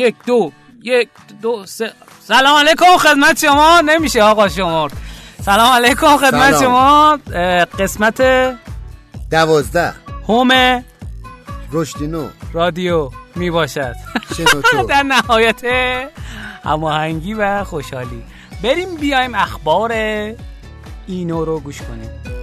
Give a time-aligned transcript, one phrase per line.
[0.00, 0.52] یک دو
[0.82, 1.08] یک
[1.42, 1.92] دو سه.
[2.20, 3.80] سلام علیکم خدمت شما.
[3.80, 4.88] نمیشه آقا شما
[5.42, 6.62] سلام علیکم خدمت سلام.
[6.62, 7.18] شما.
[7.78, 8.22] قسمت
[9.30, 9.94] دوازده.
[10.28, 10.82] هوم
[11.72, 12.28] رشدینو.
[12.52, 13.94] رادیو می باشد
[14.88, 15.60] در نهایت
[16.64, 18.22] هماهنگی و خوشحالی.
[18.62, 19.92] بریم بیایم اخبار
[21.06, 22.39] اینو رو گوش کنیم.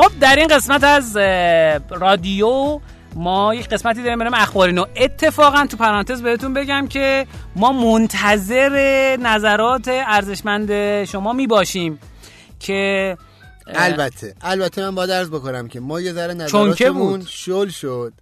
[0.00, 1.16] خب در این قسمت از
[1.90, 2.80] رادیو
[3.14, 7.26] ما یک قسمتی داریم بریم اخبارینو اتفاقا تو پرانتز بهتون بگم که
[7.56, 11.98] ما منتظر نظرات ارزشمند شما می باشیم
[12.60, 13.16] که
[13.66, 17.24] البته البته من باید عرض بکنم که ما یه ذره نظراتمون.
[17.28, 18.12] شل شد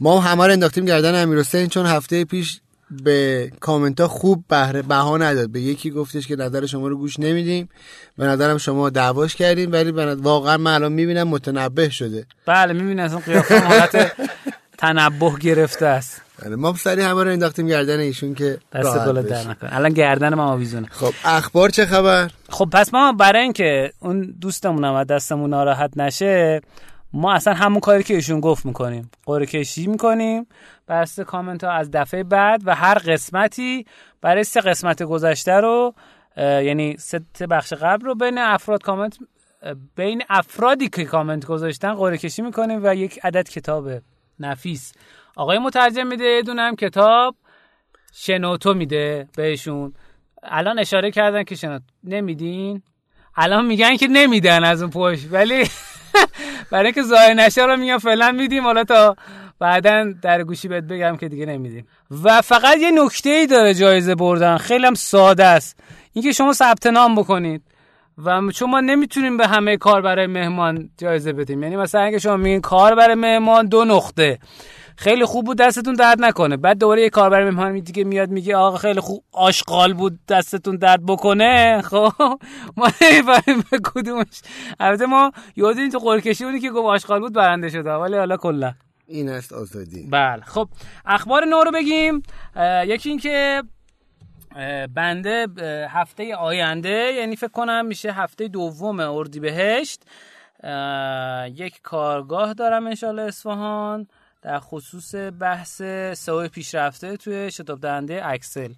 [0.00, 2.60] ما همه رو انداختیم گردن امیر حسین چون هفته پیش
[2.90, 5.50] به کامنت ها خوب بهره بها نداد.
[5.50, 7.68] به یکی گفتش که نظر شما رو گوش نمیدیم.
[8.18, 12.26] به نظرم شما دعواش کردیم ولی واقعا من الان می‌بینم متنبه شده.
[12.46, 14.12] بله می‌بینی اصلا قیافه حالت
[14.78, 16.22] تنبه گرفته است.
[16.46, 19.22] آره، ما سری همه رو انداختیم گردن ایشون که دست بشه.
[19.22, 20.88] در نکن الان گردن ما آویزونه.
[20.90, 26.60] خب اخبار چه خبر؟ خب پس ما برای اینکه اون دوستمون هم دستمون ناراحت نشه
[27.12, 29.10] ما اصلا همون کاری که ایشون گفت می‌کنیم.
[29.26, 30.46] قرعه کشی می‌کنیم.
[30.86, 33.86] بر کامنت ها از دفعه بعد و هر قسمتی
[34.20, 35.94] برای سه قسمت گذشته رو
[36.36, 39.18] یعنی سه بخش قبل رو بین افراد کامنت
[39.96, 43.88] بین افرادی که کامنت گذاشتن قرعه کشی می‌کنیم و یک عدد کتاب
[44.40, 44.92] نفیس.
[45.36, 47.36] آقای مترجم میده یه دونه هم کتاب
[48.12, 49.94] شنوتو میده بهشون.
[50.42, 52.82] الان اشاره کردن که شنوتو نمیدین؟
[53.36, 55.64] الان میگن که نمیدن از اون پشت ولی
[56.70, 58.64] برای اینکه ظاهر نشه رو میگن فعلا میدیم.
[58.64, 59.16] حالا تا
[59.58, 61.86] بعدا در گوشی بهت بگم که دیگه نمیدیم.
[62.24, 64.56] و فقط یه نکته ای داره جایزه بردن.
[64.56, 65.80] خیلی هم ساده است.
[66.12, 67.62] اینکه شما ثبت نام بکنید.
[68.24, 71.62] و چون ما نمی‌تونیم به همه کار برای مهمان جایزه بدیم.
[71.62, 74.38] یعنی مثلا اگه شما میگین کار برای مهمان دو نقطه.
[75.00, 76.56] خیلی خوب بود دستتون درد نکنه.
[76.56, 80.76] بعد دوباره یه کار برای مهمان دیگه میاد میگه آقا خیلی خوب آشغال بود دستتون
[80.76, 81.80] درد بکنه.
[81.90, 82.12] خب
[82.76, 84.42] ما نمی‌فهمیم به کدومش.
[84.80, 87.90] البته ما یادین تو قرعه کشی بودی که گفت آشغال بود برنده شده.
[87.90, 88.74] ولی حالا کلا.
[89.06, 90.08] این است آزادی.
[90.10, 90.42] بله.
[90.42, 90.68] خب
[91.06, 92.22] اخبار نو رو بگیم.
[92.86, 93.62] یکی این که
[94.94, 95.46] بنده
[95.90, 100.02] هفته آینده یعنی فکر کنم میشه هفته دوم اردیبهشت.
[101.54, 104.06] یک کارگاه دارم انشالله اصفهان.
[104.42, 105.82] در خصوص بحث
[106.14, 108.72] سئو پیشرفته توی شتاب دهنده اکسل.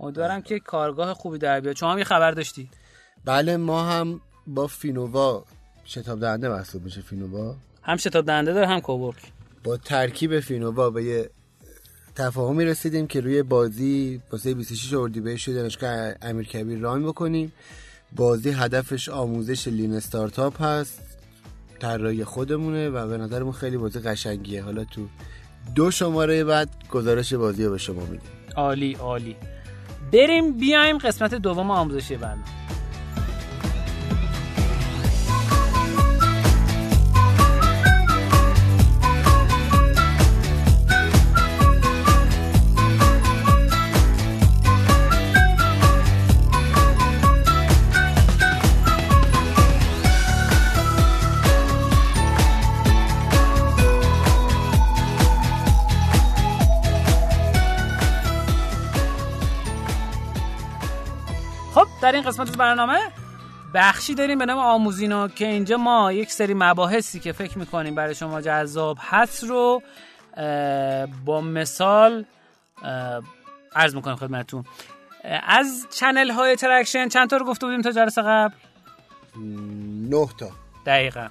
[0.00, 1.76] امیدوارم که کارگاه خوبی در بیاد.
[1.76, 2.70] شما هم یه خبر داشتی؟
[3.24, 5.44] بله ما هم با فینووا
[5.84, 7.54] شتاب دهنده محسوب میشه فینووا.
[7.82, 9.32] هم شتاب دهنده داره هم کوورک
[9.64, 11.30] با ترکیب فینووا به یه
[12.14, 17.52] تفاهمی رسیدیم که روی بازی واسه 26 اردیبهشت دانشگاه امیرکبیر ران بکنیم
[18.16, 21.09] بازی هدفش آموزش لین استارتاپ هست.
[21.80, 24.62] طراحی خودمونه و به نظرمون خیلی بازی قشنگیه.
[24.62, 25.06] حالا تو
[25.74, 28.30] دو شماره بعد گزارش بازی رو به شما میدیم.
[28.56, 29.36] عالی عالی.
[30.12, 32.44] بریم بیایم قسمت دوم آموزشی برنامه.
[62.30, 62.98] قسمت از برنامه
[63.74, 68.14] بخشی داریم به نام آموزینا که اینجا ما یک سری مباحثی که فکر می‌کنیم برای
[68.14, 69.82] شما جذاب هست رو
[71.24, 72.24] با مثال
[73.74, 74.64] عرض می‌کنم خدمتتون.
[75.46, 78.54] از channel های traction چند تا رو گفته بودیم تا جلسه قبل؟
[80.10, 80.50] نه تا.
[80.86, 81.28] دقیقا.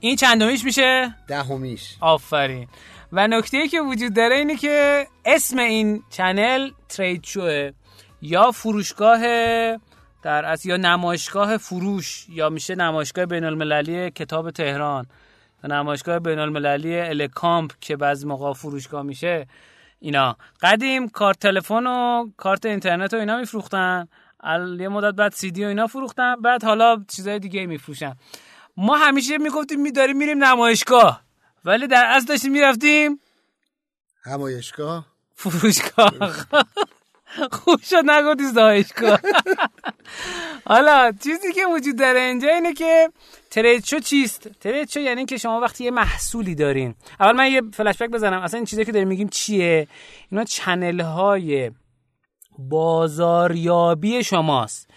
[0.00, 1.96] این چندمیش میشه؟ دهمیش.
[2.00, 2.68] آفرین.
[3.12, 7.70] و نکته که وجود داره اینه که اسم این channel trade show ه
[8.22, 9.20] یا فروشگاه
[10.22, 15.06] در اصل یا نمایشگاه فروش یا میشه نمایشگاه بین المللی کتاب تهران.
[15.64, 19.46] یا نمایشگاه بین المللی الکامپ که بعضی موقع فروشگاه میشه.
[19.98, 20.36] اینا.
[20.62, 24.08] قدیم کارت تلفن و کارت اینترنت و اینا میفروختن.
[24.78, 26.36] یه مدت بعد سی دی و اینا فروختن.
[26.36, 28.14] بعد حالا چیزای دیگه میفروشن.
[28.76, 31.22] ما همیشه می‌گفتیم می داریم میریم نمایشگاه.
[31.64, 33.20] ولی در اصل داشتیم می‌رفتیم
[34.24, 36.12] همایشگاه فروشگاه.
[37.52, 39.20] خوب شد نگفتی زایشگاه
[40.64, 43.10] حالا چیزی که وجود داره اینجا اینه که
[43.50, 46.94] ترید شو چیست؟ ترید شو یعنی که شما وقتی یه محصولی دارین.
[47.20, 48.42] اول من یه فلش بک بزنم.
[48.42, 49.88] اصلا این چیزی که داریم میگیم چیه؟
[50.30, 51.70] اینا چنل های
[52.58, 54.90] بازاریابی شماست.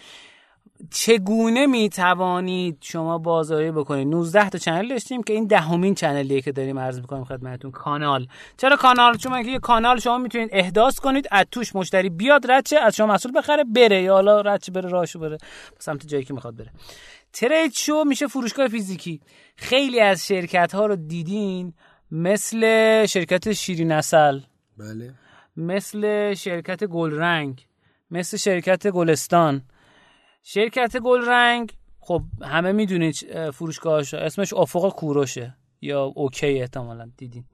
[0.90, 6.52] چگونه می توانید شما بازاری بکنید؟ 19 تا چنل داشتیم که این دهمین چنلیه که
[6.52, 7.70] داریم عرض می‌کنیم خدمتتون.
[7.70, 8.26] کانال.
[8.56, 12.96] چرا کانال؟ چون یه کانال شما می‌تونید احداث کنید از توش مشتری بیاد رچه از
[12.96, 14.02] شما محصول بخره بره.
[14.02, 15.38] یا حالا رچه بره راشو بره.
[15.78, 16.70] سمت جایی که می‌خواد بره.
[17.32, 19.20] ترید شو میشه فروشگاه فیزیکی.
[19.56, 21.74] خیلی از شرکت ها رو دیدین
[22.10, 22.60] مثل
[23.06, 24.40] شرکت شیرین اصل
[24.78, 25.14] بله.
[25.56, 27.66] مثل شرکت گلرنگ.
[28.10, 29.62] مثل شرکت گلستان.
[30.46, 37.44] شرکت گلرنگ خب همه می‌دونید فروشگاهش اسمش افق کوروشه یا اوکی احتمالا دیدین.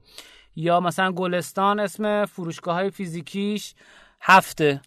[0.56, 3.74] یا مثلا گلستان اسم فروشگاه های فیزیکیش
[4.20, 4.80] هفته.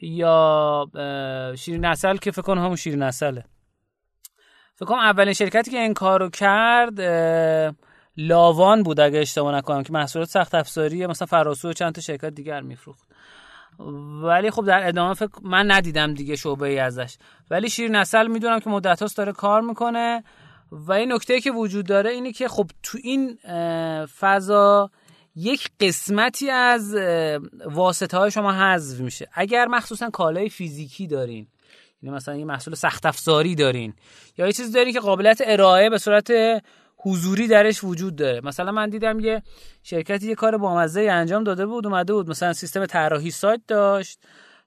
[0.00, 0.86] یا
[1.58, 3.44] شیرین اصل که فکر کنم همون شیرین اصله
[4.74, 7.00] فکر کنم اولین شرکتی که این کارو کرد
[8.16, 12.28] لاوان بود اگه اشتباه نکنم که محصولات سخت افزاری مثلا فراسو و چند تا شرکت
[12.28, 13.11] دیگر میفروخت.
[14.22, 17.16] ولی خب در ادامه فکر من ندیدم دیگه شعبه ای ازش.
[17.50, 20.24] ولی شیر نسل می‌دونم که مدت هاست داره کار می‌کنه.
[20.72, 23.38] و این نکته که وجود داره اینه که خب تو این
[24.20, 24.90] فضا
[25.36, 26.94] یک قسمتی از
[27.64, 29.28] واسطه های شما حذف میشه.
[29.32, 31.46] اگر مخصوصا کالای فیزیکی دارین
[32.02, 33.94] یعنی مثلا یه محصول سخت افزاری دارین
[34.38, 36.30] یا یه چیزی دارین که قابلیت ارائه به صورت
[37.02, 38.40] حضوری درش وجود داره.
[38.44, 39.42] مثلا من دیدم یه
[39.82, 44.18] شرکتی یه کار بامزه انجام داده بود اومده بود مثلا سیستم طراحی سایت داشت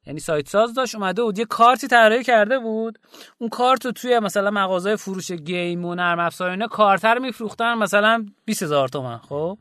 [0.05, 2.99] یعنی سایت ساز داشت اومده بود یه کارتی طراحی کرده بود.
[3.37, 8.25] اون کارت رو توی مثلا مغازه فروش گیم و نرم افزار اینا کارتر میفروختن مثلا
[8.45, 9.57] 20000 تومن خب؟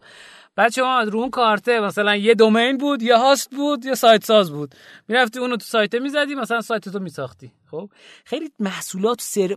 [0.56, 4.51] بعد شما رو اون کارته مثلا یه دومین بود یا هاست بود یا سایت ساز
[4.51, 4.75] بود.
[5.09, 7.53] می‌رفتی اونو تو سایت می‌زدی مثلا سایت تو میساختی.
[7.71, 7.91] خب؟
[8.25, 9.56] خیلی محصولات سر...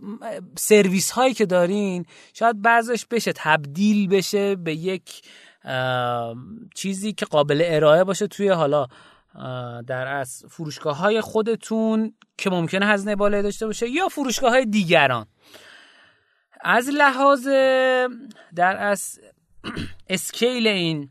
[0.58, 2.04] سرویس هایی که دارین
[2.34, 5.22] شاید بعضش بشه تبدیل بشه به یک
[6.74, 8.86] چیزی که قابل ارائه باشه توی حالا
[9.86, 15.26] در واقع فروشگاه های خودتون که ممکنه هزینه بالایی داشته باشه یا فروشگاه های دیگران.
[16.60, 17.48] از لحاظ
[18.54, 19.20] در واقع
[20.08, 21.10] scale این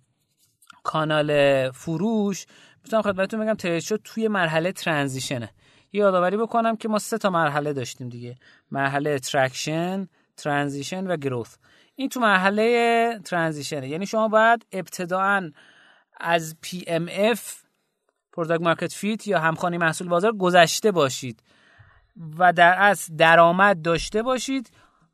[0.83, 2.45] کانال فروش
[2.83, 5.49] می‌تونم خدمتتون بگم trade توی مرحله transition ه.
[5.93, 8.35] یادآوری بکنم که ما سه تا مرحله داشتیم دیگه.
[8.71, 10.07] مرحله traction
[10.37, 11.55] transition و growth
[11.95, 13.87] این تو مرحله transition ه.
[13.87, 15.51] یعنی شما باید ابتدائا
[16.19, 17.39] از PMF
[18.33, 21.43] product market fit یا همخوانی محصول بازار گذشته باشید
[22.37, 24.71] و در واقع درآمد داشته باشید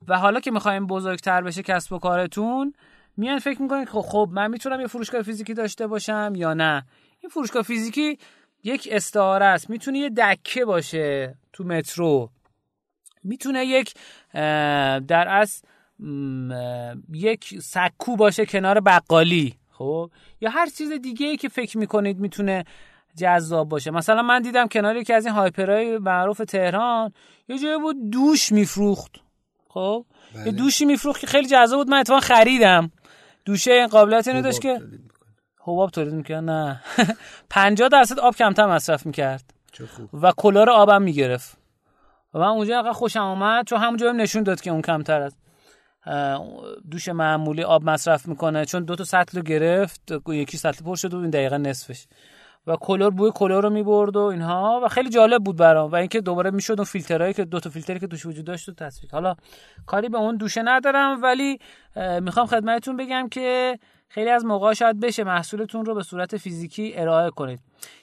[0.07, 2.73] و حالا که می‌خوایم بزرگتر بشه کسب و کارتون
[3.17, 6.85] میان فکر می‌کنید خب خب من می‌تونم یه فروشگاه فیزیکی داشته باشم یا نه.
[7.19, 8.17] این فروشگاه فیزیکی
[8.63, 9.69] یک استعاره است.
[9.69, 12.29] می‌تونه یه دکه باشه تو مترو.
[13.23, 13.93] می‌تونه یک
[15.07, 15.61] در واقع
[17.13, 20.11] یک سکو باشه کنار بقالی خب؟
[20.41, 22.63] یا هر چیز دیگه ای که فکر می‌کنید می‌تونه
[23.17, 23.91] جذاب باشه.
[23.91, 27.13] مثلا من دیدم کنار یکی از این هایپرهای معروف تهران
[27.47, 29.15] یه جایی بود دوش میفروخت
[29.67, 30.05] خب؟
[30.35, 30.51] یه بله.
[30.51, 31.89] دوشی میفروخت که خیلی جذاب بود.
[31.89, 32.91] من اتفاقا خریدم.
[33.45, 34.81] دوشه این قابلیت اینو داشت که
[35.59, 36.81] حباب تولید می‌کرد نه.
[37.49, 39.53] 50 درصد آب کمتر مصرف می‌کرد.
[40.13, 41.57] و کلار آبم می‌گرفت.
[42.33, 45.35] و من اونجا انقدر خوشم آمد چون همونجا هم نشون داد که اون کمتر از
[46.91, 51.13] دوش معمولی آب مصرف می‌کنه چون دو تا سطل رو گرفت یکی سطل پر شد
[51.13, 52.05] و این دقیقا نصفش.
[52.67, 56.21] و کلور بوی کلور رو می‌برد و اینها و خیلی جالب بود برام و اینکه
[56.21, 59.35] دوباره می‌شد اون فیلترهایی که دو تا فیلتری که توش وجود داشت تو تصویر حالا
[59.85, 61.59] کاری به اون دوشه ندارم ولی
[62.21, 63.79] می‌خوام خدمتتون بگم که
[64.09, 67.59] خیلی از موقع شاید بشه محصولتون رو به صورت فیزیکی ارائه کنید.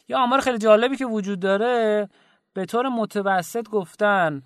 [0.09, 2.09] یا آمار خیلی جالبی که وجود داره
[2.55, 4.43] به طور متوسط گفتن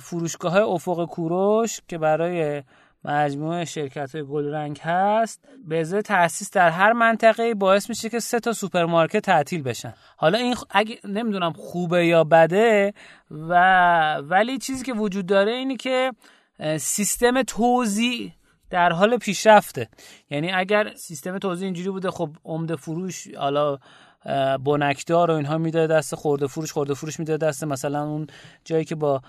[0.00, 2.62] فروشگاه های افق کوروش که برای
[3.06, 5.48] مجموعه شرکت های گلرنگ هست.
[5.68, 9.94] به ازای تاسیس در هر منطقه باعث میشه که سه تا سوپرمارکت تعطیل بشن.
[10.16, 12.94] حالا این اگه نمی‌دونم خوبه یا بده
[13.30, 16.12] و ولی چیزی که وجود داره اینه که
[16.78, 18.32] سیستم توزیع
[18.70, 19.88] در حال پیشرفته.
[20.30, 23.78] یعنی اگر سیستم توزیع اینجوری بوده خب عمده فروش حالا
[24.64, 28.26] بنکدار و اینها می‌داد دست خورده فروش خورده فروش می‌داد دست مثلا اون
[28.64, 29.20] جایی که با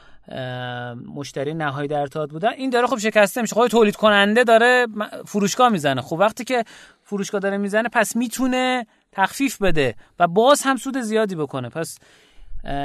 [1.15, 2.53] مشتری نهایی در ارتباط بودن.
[2.53, 3.55] این داره خب شکسته میشه.
[3.55, 4.87] خب تولید کننده داره
[5.25, 6.01] فروشگاه می‌زنه.
[6.01, 6.63] خب وقتی که
[7.03, 11.69] فروشگاه داره می‌زنه پس می‌تونه تخفیف بده و باز هم سود زیادی بکنه.
[11.69, 11.99] پس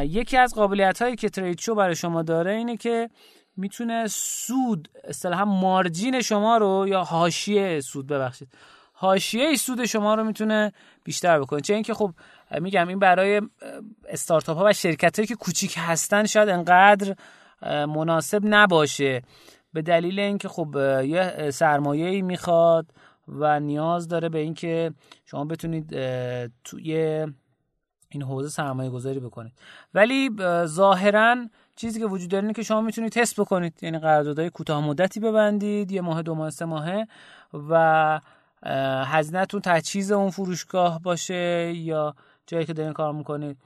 [0.03, 3.11] یکی از قابلیت هایی که ترید شو برای شما داره اینه که
[3.57, 8.49] می‌تونه سود اصطلاحا مارجین شما رو یا حاشیه سود ببخشید.
[9.03, 10.73] حاشیه سود شما رو می‌تونه
[11.05, 11.61] بیشتر بکنه.
[11.61, 12.11] چه اینکه خب
[12.61, 13.43] میگم این برای
[14.09, 17.17] استارتاپ ها و شرکت هایی که کوچیک هستن شاید انقدر
[17.67, 19.23] مناسب نباشه.
[19.73, 22.87] به دلیل اینکه خب یه سرمایه می‌خواد
[23.29, 24.93] و نیاز داره به اینکه
[25.25, 25.89] شما بتونید
[26.65, 26.95] توی
[28.09, 29.53] این حوزه سرمایه گذاری بکنید.
[29.95, 30.31] ولی
[30.65, 31.37] ظاهرا
[31.77, 33.79] چیزی که وجود داره اینه که شما می‌تونید تست بکنید.
[33.83, 37.07] یعنی قراردادهای کوتاه مدتی ببندید یه ماه دو ماه سه ماهه
[37.71, 38.21] و
[39.07, 42.15] هزینهتون تجهیز اون فروشگاه باشه یا
[42.47, 43.57] جایی که دارین کار می‌کنید.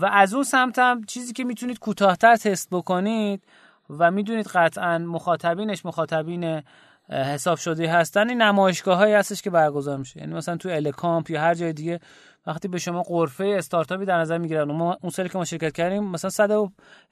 [0.00, 3.44] و از اون سمت هم چیزی که می‌تونید کوتاهتر تست بکنید
[3.90, 6.62] و می‌دونید قطعا مخاطبینش مخاطبین
[7.10, 10.20] حساب شده هستن این نمایشگاه هایی هستش که برگزار میشه.
[10.20, 12.00] یعنی مثلا تو الکامپ یا هر جای دیگه
[12.48, 16.04] وقتی به شما قرفه استارتاپی در نظر می‌گیرن ما اون سالی که ما شرکت کردیم
[16.04, 16.50] مثلا 100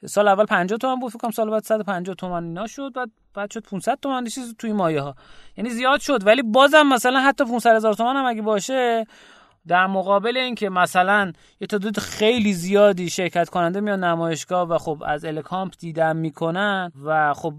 [0.06, 3.64] سال اول 50 تومن بود فکر سال بعد 150 تومن اینا شد بعد بعد شد
[3.64, 5.14] 500 تومن چیز توی مایه ها
[5.56, 9.06] یعنی زیاد شد ولی بازم مثلا حتی 500 هزار تومن هم اگه باشه
[9.66, 15.24] در مقابل اینکه مثلا یه تعداد خیلی زیادی شرکت کننده میان نمایشگاه و خب از
[15.24, 17.54] الکامپ دیدن می‌کنن و خب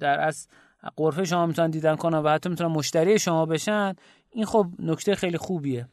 [0.00, 0.48] در از
[0.96, 3.94] قرفه شما می‌تونن دیدن کنن و حتی می‌تونن مشتری شما بشن
[4.30, 5.88] این خب نکته خیلی خوبیه.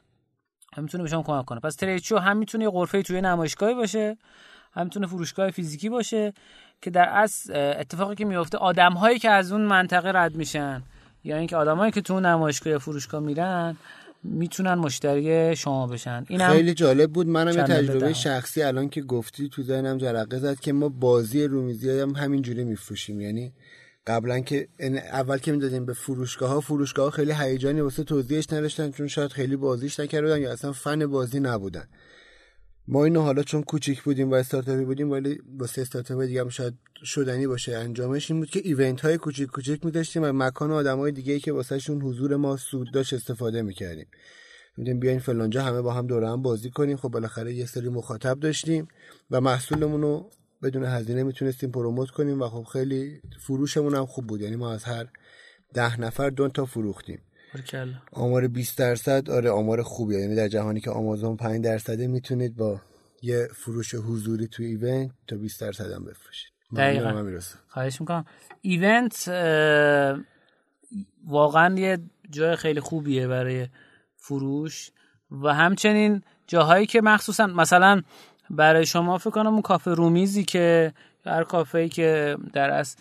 [0.82, 1.60] می‌تونه به شما کمک کنه.
[1.60, 4.18] پس تریچو هم می‌تونه قرفه توی نمایشگاهی باشه
[4.74, 6.34] هم می‌تونه فروشگاه فیزیکی باشه
[6.82, 10.84] که در از اتفاقی که میفته آدم هایی که از اون منطقه رد میشن
[11.24, 13.78] یا اینکه آدمایی که تو اون نمایشگاه یا فروشگاه میرن
[14.24, 16.26] می‌تونن مشتری شما بشن.
[16.28, 17.28] این خیلی جالب بود.
[17.28, 22.00] منم یه تجربه شخصی الان که گفتی تو ذهنم جرقه زد که ما بازی رومیزی
[22.00, 23.22] هم همینجوری میفروشیم.
[23.22, 23.54] یعنی
[24.08, 24.68] قبلا که
[25.12, 29.32] اول که می‌دادیم به فروشگاه ها فروشگاه ها خیلی هیجانی واسه توضیحش نداشتن چون شاید
[29.32, 31.88] خیلی بازیش نکردن یا اصلا فن بازی نبودن.
[32.88, 36.74] ما اینو حالا چون کوچیک بودیم و استارتاپی بودیم ولی واسه استارتاپ دیگه هم شاید
[37.04, 37.76] شدنی باشه.
[37.76, 41.40] انجامش این بود که ایونت های کوچیک کوچیک می‌داشتیم و مکان آدم های دیگه ای
[41.40, 44.08] که واسهشون حضور ما سود داشت استفاده می‌کردیم.
[44.78, 46.98] میدیم بیاین فلانجا همه با هم دور هم بازی کنیم.
[46.98, 48.88] خب بالاخره یه سری مخاطب داشتیم
[49.32, 50.30] و محصولمون رو
[50.64, 54.42] بدون هزینه می‌تونستیم پروموت کنیم و خب خیلی فروشمون هم خوب بود.
[54.42, 55.06] یعنی ما از هر
[55.74, 57.20] ده نفر دو تا فروختیم.
[58.12, 60.20] آمار 20 درصد آره آمار خوبیه.
[60.20, 62.82] یعنی در جهانی که آمازون 5 درصده می‌تونید با
[63.22, 66.52] یه فروش حضوری تو ایونت تا 20 درصد هم بفروشید.
[66.76, 67.24] دقیقا.
[67.68, 68.26] خواهش می‌کنم.
[68.62, 69.28] ایونت
[71.28, 72.00] واقعا یه
[72.30, 73.68] جای خیلی خوبیه برای
[74.18, 74.92] فروش.
[75.32, 78.02] و همچنین جاهایی که مخصوصا مثلا
[78.50, 80.94] برای شما فکر کنم اون کافه رومیزی که
[81.26, 82.96] هر کافه که در از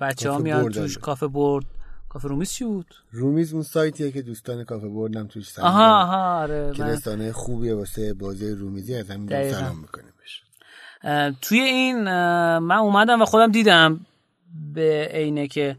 [0.00, 1.64] بچه ها میان توش کافه برد.
[2.08, 6.40] کافه رومیز چی بود؟ رومیز اون سایتیه که دوستان کافه بردم توش سلام آها آها
[6.40, 10.14] آره که رسانه خوبیه واسه بازی رومیزی از همین سلام می‌کنیم
[11.42, 12.02] توی این
[12.58, 14.00] من اومدم و خودم دیدم
[14.74, 15.76] به عینه که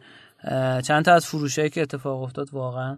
[0.84, 2.98] چند تا از فروشایی که اتفاق افتاد واقعا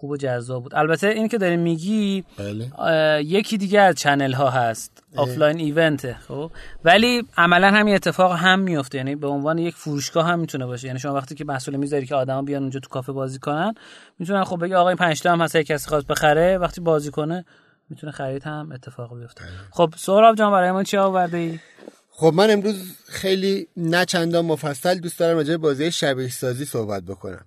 [0.00, 0.74] خوب و جذاب بود.
[0.74, 3.24] البته این که داری میگی بله.
[3.24, 6.50] یکی دیگه از channel ها هست offline event ه خب.
[6.84, 10.86] ولی عملا همین اتفاق هم میفته یعنی به عنوان یک فروشگاه هم می‌تونه باشه.
[10.86, 13.74] یعنی شما وقتی که محصول می‌ذاری که آدما بیان اونجا تو کافه بازی کنن
[14.18, 17.44] می‌تونن خب بگی آقا این 5 تا هم هست کسی خواست بخره وقتی بازی کنه
[17.90, 19.44] می‌تونه خرید هم اتفاق بیفته.
[19.44, 19.52] بله.
[19.70, 21.58] خب سهراب جان برای ما چی آورده ای
[22.10, 27.44] خب من امروز خیلی نه چندان مفصل دوست دارم راجع بازی شبیه سازی صحبت بکنم.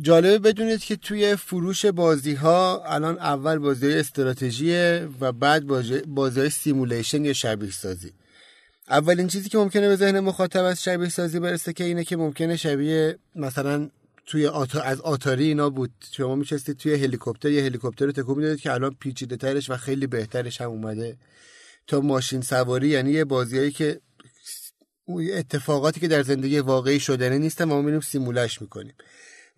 [0.00, 4.72] جالبه بدونید که توی فروش بازی ها الان اول بازی استراتژی
[5.20, 5.64] و بعد
[6.06, 8.12] بازی simulation یا شبیه سازی
[8.88, 12.56] اولین چیزی که ممکنه به ذهن مخاطب از شبیه سازی برسه که اینه که ممکنه
[12.56, 13.90] شبیه مثلا
[14.26, 14.80] توی آتا...
[14.80, 15.90] از آتاری اینا بود.
[16.12, 20.06] شما میشستید توی هلیکوپتر یه هلیکوپتر رو تکون می‌دادید که الان پیچیده ترش و خیلی
[20.06, 21.16] بهترش هم اومده.
[21.86, 24.00] تا ماشین سواری یعنی یه بازیایی که
[25.32, 28.94] اتفاقاتی که در زندگی واقعی شدنه نیستن ما میریم سیمولش می‌کنیم.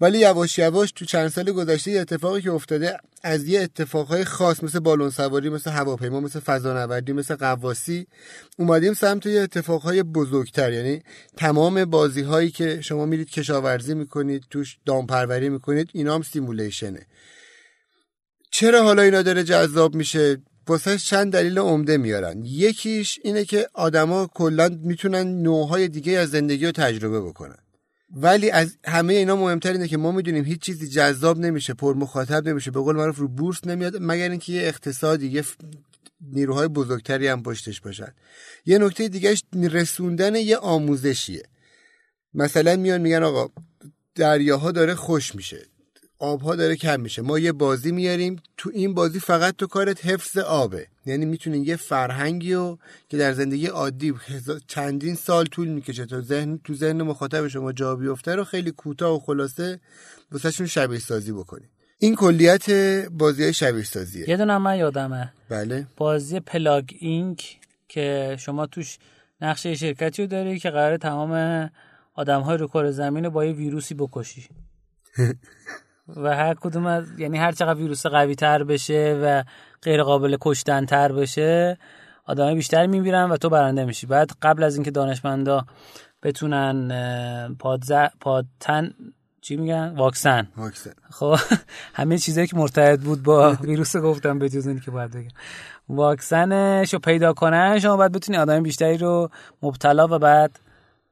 [0.00, 4.62] ولی یواش یواش تو چند سال گذشته یه اتفاقی که افتاده از یه اتفاقهای خاص
[4.62, 8.06] مثل بالون سواری مثل هواپیما مثل فضانوردی مثل قواسی
[8.58, 10.72] اومدیم سمت یه اتفاقهای بزرگتر.
[10.72, 11.02] یعنی
[11.36, 17.06] تمام بازی هایی که شما میرید کشاورزی می‌کنید توش دامپروری می‌کنید اینا هم سیمولیشنه.
[18.52, 20.36] چرا حالا اینا داره جذاب میشه؟
[20.68, 22.42] واسه چند دلیل عمده میارن.
[22.44, 27.65] یکیش اینه که آدما کلا می‌تونن نوعهای دیگه از زندگی رو تجربه بکنن.
[28.18, 32.49] ولی از همه اینا مهمتر اینه که ما می‌دونیم هیچ چیزی جذاب نمیشه پر مخاطب
[32.49, 35.44] نمیشه به قول معروف رو بورس نمیاد مگر اینکه یه اقتصادی یه
[36.20, 38.14] نیروهای بزرگتری هم پشتش باشن.
[38.66, 41.42] یه نکته دیگهش رسوندن یه آموزشیه.
[42.35, 43.49] مثلا میان میگن آقا
[44.14, 45.66] دریاها داره خوش میشه.
[46.18, 47.23] آبها داره کم میشه.
[47.23, 50.87] ما یه بازی میاریم تو این بازی فقط تو کارت حفظ آبه.
[51.06, 54.14] یعنی می‌تونین یه فرهنگی رو که در زندگی عادی
[54.66, 59.16] چندین سال طول می‌کشه تا ذهن تو ذهن مخاطب شما جا بیفته رو خیلی کوتاه
[59.16, 59.80] و خلاصه
[60.32, 61.68] واسهشون شبیه سازی بکنید
[61.99, 62.70] این کلیت
[63.08, 64.30] بازی های شبیه سازیه.
[64.30, 65.32] یه دونه من یادمه.
[65.49, 65.87] بله.
[65.96, 68.99] بازی پلاگ اینک که شما توش
[69.40, 71.70] نقشه شرکتی رو داری که قرار تمام
[72.14, 74.49] آدم های رو کار زمین رو با یه ویروسی بکشی.
[76.16, 79.42] و هر کدوم از یعنی هر چقدر ویروس قوی تر بشه و
[79.82, 81.78] غیر قابل کشتن تر بشه
[82.25, 84.06] آدمای بیشتر میمیرن و تو برنده میشی.
[84.06, 85.64] بعد قبل از اینکه دانشمندا
[86.22, 88.94] بتونن پادز پادتن
[89.40, 90.48] چی میگن؟ واکسن.
[90.56, 90.92] واکسن.
[91.10, 91.36] خب
[91.94, 95.28] همه چیزایی که مرتبط بود با ویروس گفتم به جز که باید بگم.
[95.88, 99.30] واکسنش رو پیدا کنن شما باید بتونی آدم بیشتری رو
[99.62, 100.58] مبتلا و بعد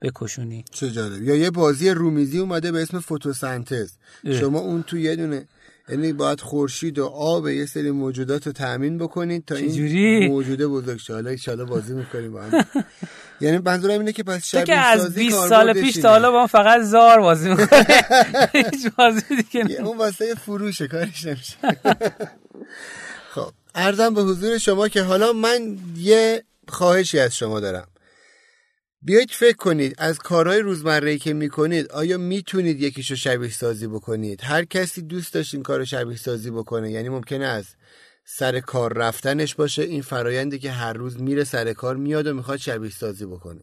[0.02, 0.64] بکشونی.
[0.70, 1.22] چه جالب.
[1.22, 3.92] یا یه بازی رومیزی اومده به اسم فتوسنتز
[4.40, 5.48] شما اون تو یه دونه
[5.88, 10.98] یعنی باید خورشید و آب یه سری موجودات رو تامین بکنید تا این موجوده بزرگ
[10.98, 11.14] شه.
[11.14, 12.64] حالا ان بازی می‌کنیم با هم.
[13.40, 17.20] یعنی منظورم اینه که پس شبیه از 20 سال پیش تا حالا با فقط زار
[17.20, 17.84] بازی می‌کنیم
[18.52, 21.56] هیچ بازی دیگه اون واسه فروشه کارش نمیشه.
[23.34, 27.86] خب ارزم به حضور شما که حالا من یه خواهشی از شما دارم.
[29.04, 34.64] بیایید فکر کنید از کارهای روزمره که می‌کنید آیا می‌تونید یکیشو شبیه سازی بکنید؟ هر
[34.64, 37.64] کسی دوست داشت این کار شبیه سازی بکنه یعنی ممکنه از
[38.24, 42.58] سر کار رفتنش باشه این فرایندی که هر روز میره سر کار میاد و می‌خواد
[42.58, 43.60] شبیه سازی بکنه.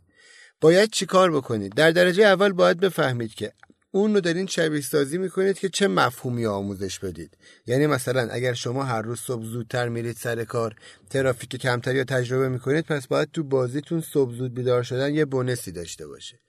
[0.61, 3.51] باید چیکار بکنید؟ در درجه اول باید بفهمید که
[3.91, 7.37] اون رو دارین شبیه سازی می‌کنید که چه مفهومی آموزش بدید.
[7.67, 10.75] یعنی مثلا اگر شما هر روز صبح زودتر میرید سر کار
[11.09, 15.71] ترافیک کمتری رو تجربه می‌کنید پس باید تو بازیتون صبح زود بیدار شدن یه بونسی
[15.71, 16.39] داشته باشه.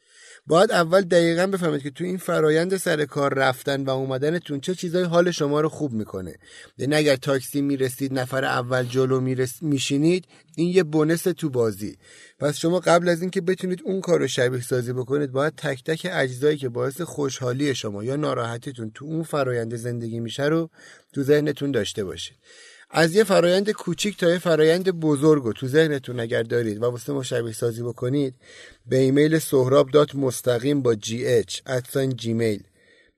[0.47, 5.05] باید اول دقیقا بفهمید که تو این فرایند سر کار رفتن و اومدنتون چه چیزای
[5.05, 6.37] حال شما رو خوب می‌کنه.
[6.79, 9.63] یعنی اگر تاکسی می‌رسید نفر اول جلو میرس...
[9.63, 10.25] میشینید
[10.57, 11.97] این یه bonus تو بازی.
[12.39, 16.07] پس شما قبل از اینکه بتونید اون کار رو شبیه سازی بکنید باید تک تک
[16.13, 20.71] اجزایی که باعث خوشحالی شما یا ناراحتیتون تو اون فرایند زندگی میشه رو
[21.13, 22.37] تو ذهنتون داشته باشید.
[22.95, 27.13] از یه فرایند کوچیک تا یه فرایند بزرگ و تو ذهنتون اگر دارید و واسه
[27.13, 28.35] ما شبیه سازی بکنید
[28.87, 32.63] به ایمیل سهراب dot مستقیم با H at sign Gmail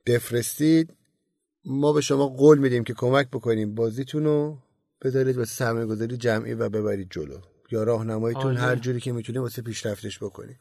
[0.07, 0.91] بفرستید.
[1.65, 4.59] ما به شما قول میدیم که کمک بکنیم بازیتون رو
[5.03, 7.39] بذارید واسه سرمایه گذاری جمعی و ببرید جلو.
[7.71, 10.57] یا راهنماییتون هر جوری که می‌تونید واسه پیشرفتش بکنید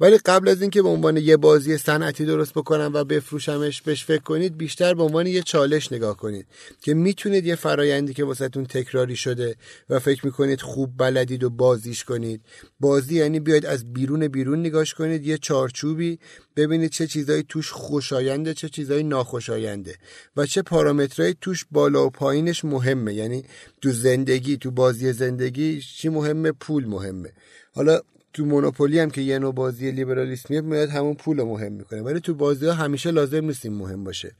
[0.00, 4.22] ولی قبل از اینکه به عنوان یه بازی صنعتی درست بکنم و بفروشمش بهش فکر
[4.22, 6.46] کنید بیشتر به عنوان یه چالش نگاه کنید
[6.82, 9.56] که می‌تونید یه فرایندی که واسهتون تکراری شده
[9.90, 12.40] و فکر می‌کنید خوب بلدید و بازیش کنید.
[12.80, 16.18] بازی یعنی بیاید از بیرون بیرون نگاش کنید یه چارچوبی
[16.56, 19.94] ببینید چه چیزایی توش خوشاینده چه چیزایی ناخوشاینده
[20.36, 23.14] و چه پارامترهایی توش بالا و پایینش مهمه.
[23.14, 23.44] یعنی
[23.82, 27.32] تو زندگی تو بازی زندگی چی مهمه؟ پول مهمه.
[27.74, 28.00] حالا
[28.32, 32.02] تو مونوپولی هم که یه نوع بازی لیبرالیسمیه میاد همون پول رو مهم می‌کنه.
[32.02, 34.36] ولی تو بازی ها همیشه لازم نیستیم مهم باشه.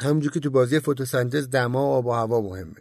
[0.00, 2.76] همونجور که تو بازی فتوسنتز دما و آب و هوا مهمه.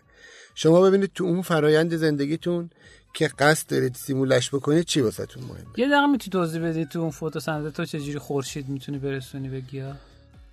[0.55, 2.69] شما ببینید تو اون فرایند زندگیتون
[3.13, 7.11] که قصد دارید سیمولش بکنید چی واسهتون مهمه؟ یه دقیقه می‌تونی توضیح بدید تو اون
[7.11, 9.95] فتوسنتز تو چجوری خورشید می‌تونی برسونی به گیاه؟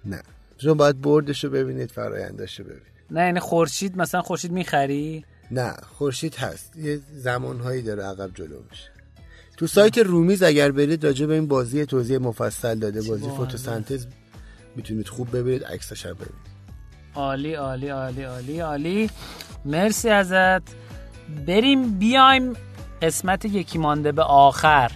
[0.05, 0.23] نه.
[0.59, 2.83] شما باید بردش رو ببینید فرایندش رو ببینید.
[3.11, 6.77] نه یعنی خورشید مثلا خورشید می‌خری؟ نه خورشید هست.
[6.77, 8.91] یه زمانهایی داره عقب جلو میشه.
[9.57, 14.07] تو سایت رومیز اگر برید راجع به این بازی توضیح مفصل داده بازی فتوسنتز
[14.77, 16.51] می‌تونید خوب ببینید عکسش هم ببینید.
[17.15, 19.11] عالی عالی عالی عالی عالی.
[19.65, 20.63] مرسی ازت.
[21.47, 22.53] بریم بیایم
[23.03, 24.91] قسمت یکی مانده به آخر.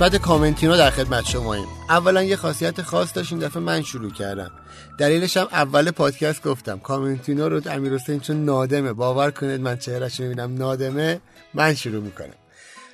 [0.00, 1.66] قسمت کامنتینو در خدمت شماییم.
[1.88, 4.50] اولا یه خاصیت خاص داشت این دفعه من شروع کردم.
[4.98, 6.78] دلیلش هم اول پادکست گفتم.
[6.78, 8.92] کامنتینو رو امیر حسین چون نادمه.
[8.92, 11.20] باور کنید من چهرش می‌بینم نادمه.
[11.54, 12.34] من شروع می‌کنم.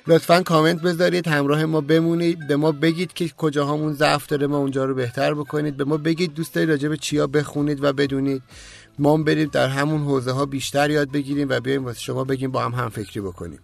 [0.07, 1.27] لطفا کامنت بذارید.
[1.27, 2.47] همراه ما بمونید.
[2.47, 4.47] به ما بگید که کجاهامون ضعف داره.
[4.47, 5.77] ما اونجا رو بهتر بکنید.
[5.77, 8.41] به ما بگید دوست دارید راجع به چیا بخونید و بدونید.
[8.99, 12.61] ما بریم در همون حوزه ها بیشتر یاد بگیریم و بیایم واسه شما بگیم با
[12.61, 13.59] هم هم فکری بکنیم.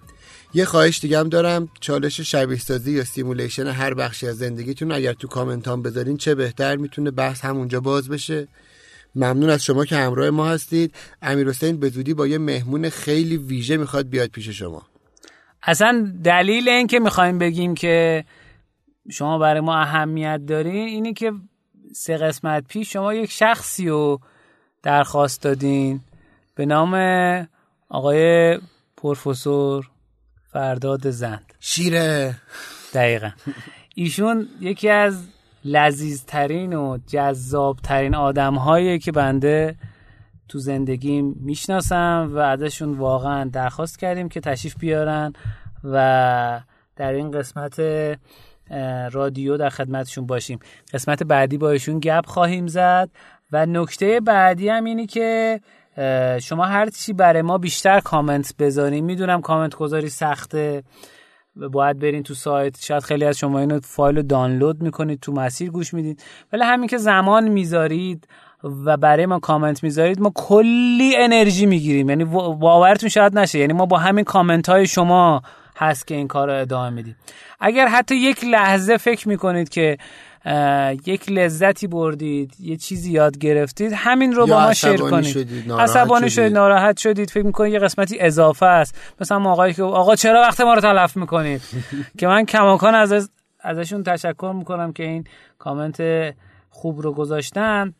[0.56, 5.14] یه خواهش دیگه هم دارم چالش شبیه سازی یا simulation هر بخشی از زندگیتون اگر
[5.14, 8.48] تو کامنت هم بذارین چه بهتر می‌تونه بحث همونجا باز بشه.
[9.16, 10.96] ممنون از شما که همراه ما هستید.
[11.22, 14.82] امیر حسین به زودی با یه مهمون خیلی ویژه می‌خواد بیاد پیش شما.
[15.64, 18.26] اصلا دلیل این که می‌خوایم بگیم که
[19.12, 21.32] شما برای ما اهمیت دارین اینه که
[21.96, 24.20] سه قسمت پیش شما یک شخصی رو
[24.84, 26.00] درخواست دادین
[26.56, 26.96] به نام
[27.90, 28.60] آقای
[28.98, 29.90] پروفسور
[30.54, 31.54] فرداد زند.
[31.60, 32.36] شیره
[32.94, 33.30] دقیقا.
[33.96, 35.28] ایشون یکی از
[35.66, 39.76] لذیذترین و جذابترین آدم هایی که بنده
[40.48, 45.34] تو زندگیم می‌شناسم و ازشون واقعا درخواست کردیم که تشریف بیارن
[45.84, 46.62] و
[46.96, 47.82] در این قسمت
[49.12, 50.60] رادیو در خدمتشون باشیم.
[50.94, 53.10] قسمت بعدی با ایشون گپ خواهیم زد
[53.52, 55.62] و نکته بعدی هم اینی که
[56.42, 60.84] شما هر چی برای ما بیشتر کامنت بذارین می‌دونم کامنت گذاری سخته.
[61.56, 62.80] باید برین تو سایت.
[62.82, 66.24] شاید خیلی از شما اینو فایل دانلود می‌کنید تو مسیر گوش می‌دید.
[66.54, 68.28] ولی همین که زمان می‌ذارید
[68.86, 72.10] و برای ما کامنت می‌ذارید ما کلی انرژی می‌گیریم.
[72.10, 73.60] یعنی باورتون شاید نشه.
[73.60, 75.42] یعنی ما با همین کامنت های شما
[75.78, 77.16] هست که این کار رو ادامه میدیم.
[77.60, 79.98] اگر حتی یک لحظه فکر می‌کنید که
[81.06, 85.72] یک لذتی بردید یه چیزی یاد گرفتید همین رو با ما شیر کنید.
[85.80, 89.16] عصبانی شدید؟ ناراحت شدید فکر می‌کنید یه قسمتی اضافه است.
[89.22, 91.62] مثلا آقایی که آقا چرا وقت ما رو تلف می‌کنید؟
[92.20, 93.30] که من کماکان از
[93.60, 95.24] ازشون تشکر می‌کنم که این
[95.60, 96.34] کامنت
[96.70, 97.94] خوب رو گذاشتن.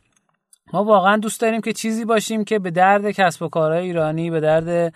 [0.72, 4.40] ما واقعا دوست داریم که چیزی باشیم که به درد کسب و کارهای ایرانی به
[4.40, 4.94] درد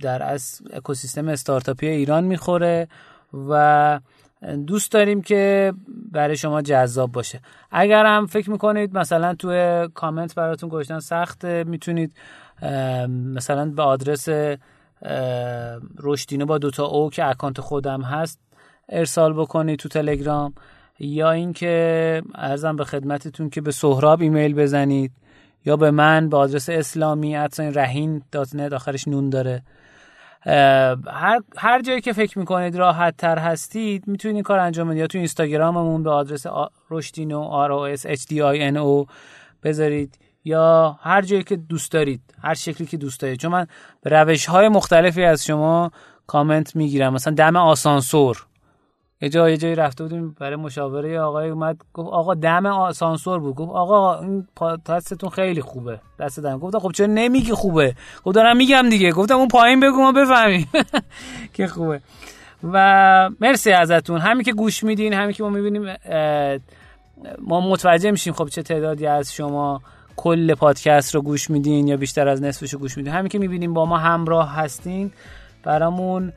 [0.00, 2.88] در از اکوسیستم استارتاپی ایران می‌خوره
[3.48, 4.00] و
[4.66, 5.72] دوست داریم که
[6.12, 7.40] برای شما جذاب باشه.
[7.70, 12.12] اگر هم فکر می‌کنید مثلا توی کامنت براتون گذاشتن سخت می‌تونید
[13.08, 14.28] مثلا به آدرس
[15.98, 18.40] رشدینو با دوتا او که اکانت خودم هست
[18.88, 20.54] ارسال بکنید تو تلگرام.
[20.98, 25.12] یا اینکه عرضم به خدمتتون که به سهراب ایمیل بزنید
[25.64, 29.62] یا به من به آدرس اسلامی رهین dot آخرش نون داره.
[30.42, 35.00] هر, هر جایی که فکر می‌کنید راحت تر هستید می‌تونید این کار انجام بدید.
[35.00, 36.46] یا تو اینستاگراممون به آدرس
[36.90, 39.10] رشدینو R O S H D I N O
[39.62, 40.18] بذارید.
[40.44, 43.38] یا هر جایی که دوست دارید هر شکلی که دوست دارید.
[43.38, 43.66] چون من
[44.02, 45.90] به روش های مختلفی از شما
[46.26, 47.12] کامنت می‌گیرم.
[47.14, 48.46] مثلا دم آسانسور.
[49.22, 53.54] یه جایی جایی رفته بودیم برای مشاوره آقای اومد گفت آقا دم آسانسور بود.
[53.54, 56.00] گفت آقا این پادکستتون خیلی خوبه.
[56.18, 56.58] دست دم.
[56.58, 59.12] گفتم خب چرا نمیگی خوبه؟ گفت دارم میگم دیگه.
[59.12, 60.68] گفتم اون پایین بگو ما بفهمیم.
[61.54, 62.00] که خوبه.
[62.72, 64.18] و مرسی ازتون.
[64.18, 65.96] همین که گوش میدین همین که ما می‌بینیم
[67.38, 69.80] ما متوجه میشیم خب چه تعدادی از شما
[70.16, 73.12] کل پادکست رو گوش میدین یا بیشتر از نصفش رو گوش میدین.
[73.12, 75.12] همین که می‌بینیم با ما همراه هستین
[75.62, 76.32] برامون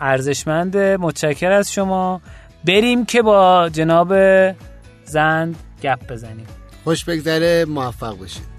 [0.00, 2.20] ارزشمند متشکر از شما.
[2.66, 4.14] بریم که با جناب
[5.04, 6.46] زند گپ بزنیم.
[6.84, 8.51] خوش بگذره موفق باشید.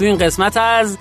[0.00, 0.98] تو این قسمت از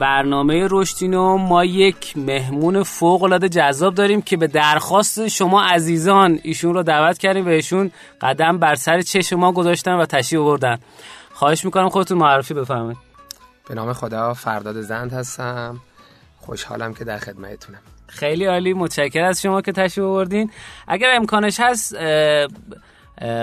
[0.00, 6.74] برنامه رشدینو ما یک مهمون فوق العاده جذاب داریم که به درخواست شما عزیزان ایشون
[6.74, 7.90] رو دعوت کردیم بهشون
[8.20, 10.78] قدم بر سر چه ما گذاشتن و تشریف آوردن.
[11.32, 12.98] خواهش می‌کنم خودتون معرفی بفرمایید.
[13.68, 15.80] به نام خدا فرداد زند هستم.
[16.40, 17.80] خوشحالم که در خدمتتونم.
[18.06, 20.50] خیلی عالی متشکر از شما که تشریف آوردین.
[20.88, 21.96] اگر امکانش هست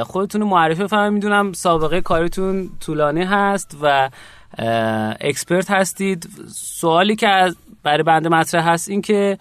[0.05, 1.13] خودتون معرفی بفرمایید.
[1.13, 4.09] می‌دونم سابقه کارتون طولانی هست و
[5.21, 6.29] expert هستید.
[6.55, 7.27] سوالی که
[7.83, 9.37] برای بنده مطرح هست این که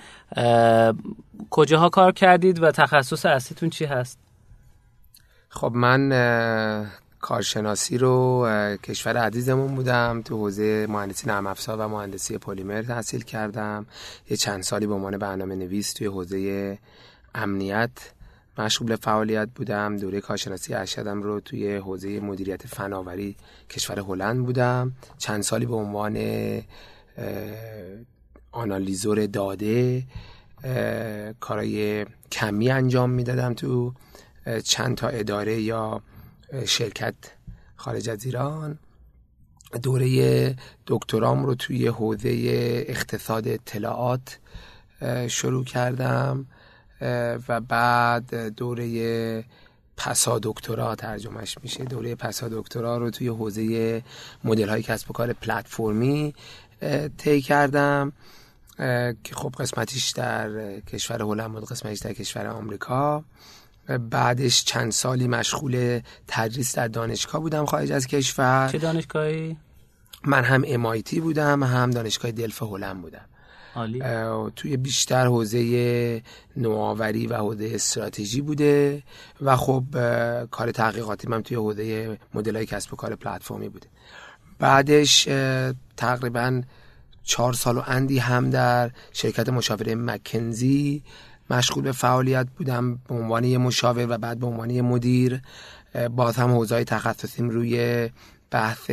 [1.51, 4.19] کجاها کار کردید و تخصص اصلیتون چی هست؟
[5.49, 6.91] خب من
[7.21, 8.47] کارشناسی رو
[8.85, 10.23] کشور عزیزمون بودم.
[10.25, 13.87] تو حوزه مهندسی نرم افزار و مهندسی پلیمر تحصیل کردم.
[14.31, 16.79] یه چند سالی به عنوان برنامه نویس توی حوزه
[17.35, 17.91] امنیت
[18.61, 19.97] مشغول فعالیت بودم.
[19.97, 23.37] دوره کارشناسی ارشدم رو توی حوزه مدیریت فناوری
[23.71, 24.93] کشور هلند بودم.
[25.19, 26.17] چند سالی به عنوان
[28.53, 30.03] آنالیزور داده
[31.41, 33.95] کارای کمی انجام می‌دادم تو
[34.65, 36.03] چند تا اداره یا
[36.67, 37.15] شرکت
[37.77, 38.79] خارج از ایران.
[39.83, 42.29] دوره دکترام رو توی حوزه
[42.89, 44.39] اقتصاد اطلاعات
[45.29, 46.47] شروع کردم.
[47.49, 49.45] و بعد دوره
[49.97, 51.85] پسا دکترا ترجمهش میشه.
[51.85, 54.03] دوره پسا دکترا رو توی حوزه
[54.45, 56.35] مدل های کسب و کار پلتفرمی
[57.19, 58.13] طی کردم
[59.25, 63.25] که خب قسمتیش در کشور هلند بود قسمتیش در کشور آمریکا.
[64.11, 68.69] بعدش چند سالی مشغول تدریس در دانشگاه بودم خارج از کشور.
[68.73, 69.57] چه دانشگاهی؟
[70.25, 73.25] من هم MIT بودم هم دانشگاه دلف هلند بودم.
[74.57, 76.23] توی بیشتر حوزه
[76.57, 79.03] نوآوری و حوزه استراتژی بوده
[79.41, 79.85] و خب
[80.51, 83.87] کار تحقیقاتی من توی حوزه مدل های کسب و کار پلتفرمی بوده.
[84.59, 85.29] بعدش
[85.97, 86.63] تقریبا
[87.23, 91.03] چهار سال و اندی هم در شرکت مشاوره مکنزی
[91.51, 95.43] مشغول به فعالیت بودم به عنوان مشاور و بعد به عنوان مدیر.
[96.17, 98.11] باز هم حوزه تخصصیم روی
[98.51, 98.91] بحث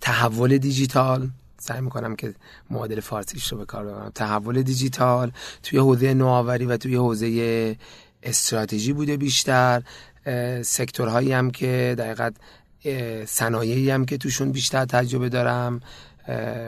[0.00, 1.30] تحول دیجیتال.
[1.64, 2.34] سعی می‌کنم که
[2.70, 4.10] معادل فارسیش رو به کار ببرم.
[4.14, 7.76] تحول دیجیتال توی حوزه نوآوری و توی حوزه
[8.22, 9.82] استراتژی بوده بیشتر.
[10.62, 12.30] سکتورهایی هم که دقیقا
[13.26, 15.80] صنایعی هم که توشون بیشتر تجربه دارم.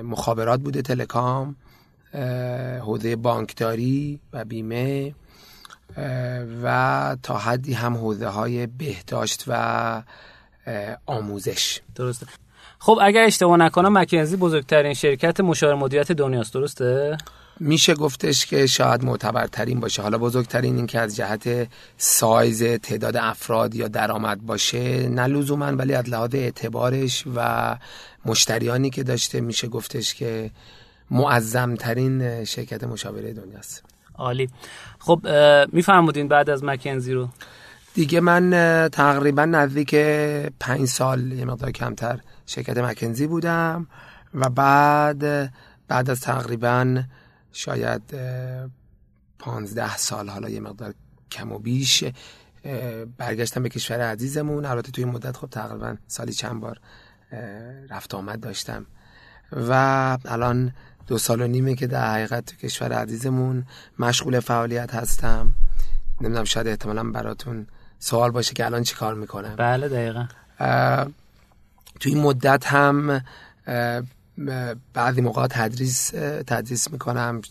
[0.05, 1.57] مخابرات بوده تلکام.
[2.81, 5.15] حوزه بانکداری و بیمه.
[6.63, 10.03] و تا حدی هم حوزه های بهداشت و
[11.07, 11.81] آموزش.
[11.95, 12.27] درسته.
[12.87, 17.17] خب اگر اشتباه نکنم مکنزی بزرگترین شرکت مشاور مدیریت دنیاست درسته؟
[17.61, 20.03] میشه گفتش که شاید معتبرترین باشه.
[20.03, 25.95] حالا بزرگترین این که از جهت سایز تعداد افراد یا درآمد باشه نه لزوما ولی
[25.95, 27.77] از لحاظ اعتبارش و
[28.25, 30.51] مشتریانی که داشته میشه گفتش که
[31.11, 33.85] معظمترین شرکت مشاوره دنیاست.
[34.19, 34.49] عالی.
[34.99, 35.21] خب
[35.73, 37.29] میفرمودین بعد از مکنزی رو.
[37.97, 38.51] دیگه من
[38.93, 39.95] تقریبا نزدیک
[40.61, 43.87] پنج سال یه مقدار کمتر شرکت مکنزی بودم
[44.35, 45.53] و بعد
[45.89, 47.03] بعد از تقریبا
[47.53, 48.03] شاید
[49.39, 50.95] پانزده سال حالا یه مقدار
[51.31, 52.05] کم و بیش
[53.19, 54.65] برگشتم به کشور عزیزمون.
[54.65, 56.81] البته توی مدت خب تقریبا سالی چند بار
[57.91, 58.87] رفت آمد داشتم.
[59.53, 59.73] و
[60.25, 60.73] الان
[61.07, 63.67] دو سال و نیمه که در حقیقت تو کشور عزیزمون
[63.99, 65.55] مشغول فعالیت هستم.
[66.21, 67.67] نمی‌دونم شاید احتمالا براتون
[68.07, 69.57] سوال باشه که الان چی کار می‌کنم.
[69.57, 70.27] بله دقیقا.
[72.01, 73.25] توی این مدت هم
[74.95, 76.09] بعضی موقع تدریس
[76.47, 77.43] تدریس می‌کنم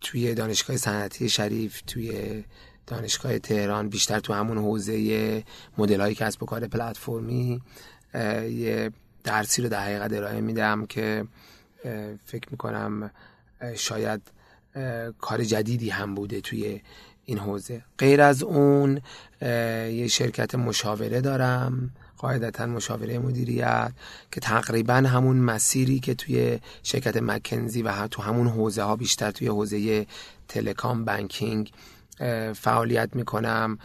[0.00, 2.44] توی دانشگاه صنعتی شریف توی
[2.86, 5.44] دانشگاه تهران بیشتر تو همون حوزه
[5.78, 7.62] مدل های کسب و کار پلتفرمی.
[8.14, 8.90] یه
[9.24, 11.24] درسی رو در حقیقت ارائه میدم که
[12.24, 13.10] فکر می‌کنم
[13.76, 14.20] شاید
[15.20, 16.80] کار جدیدی هم بوده توی
[17.26, 17.82] این حوزه.
[17.98, 19.00] غیر از اون
[19.40, 23.92] یه شرکت مشاوره دارم قاعدتا مشاوره مدیریت
[24.32, 29.48] که تقریبا همون مسیری که توی شرکت مکنزی و تو همون حوزه ها بیشتر توی
[29.48, 30.06] حوزه
[30.48, 31.70] تلکام بانکینگ
[32.54, 33.78] فعالیت می‌کنم.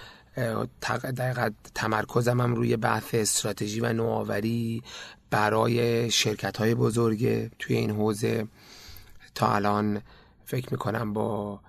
[1.17, 4.83] دقیقا تمرکزم هم روی بحث استراتژی و نوآوری
[5.29, 8.47] برای شرکت های بزرگ توی این حوزه.
[9.35, 10.01] تا الان
[10.45, 11.59] فکر می‌کنم با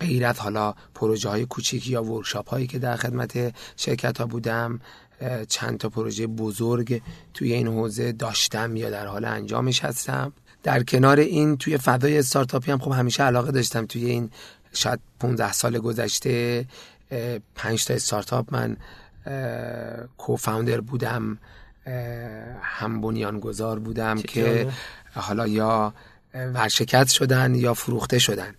[0.00, 4.80] غیرت حالا پروژه های کوچیک یا ورکشاپ هایی که در خدمت شرکت ها بودم
[5.48, 7.02] چند تا پروژه بزرگ
[7.34, 10.32] توی این حوزه داشتم یا در حال انجامش هستم.
[10.62, 13.86] در کنار این توی فضای استارتاپی هم خب همیشه علاقه داشتم.
[13.86, 14.30] توی این
[14.72, 16.66] شاید 15 سال گذشته
[17.54, 18.76] پنج تا استارتاپ من
[20.18, 21.38] کوفاوندر بودم
[22.62, 24.68] هم بنیانگذار بودم که
[25.14, 25.94] حالا یا
[26.34, 28.54] ورشکست شدن یا فروخته شدن.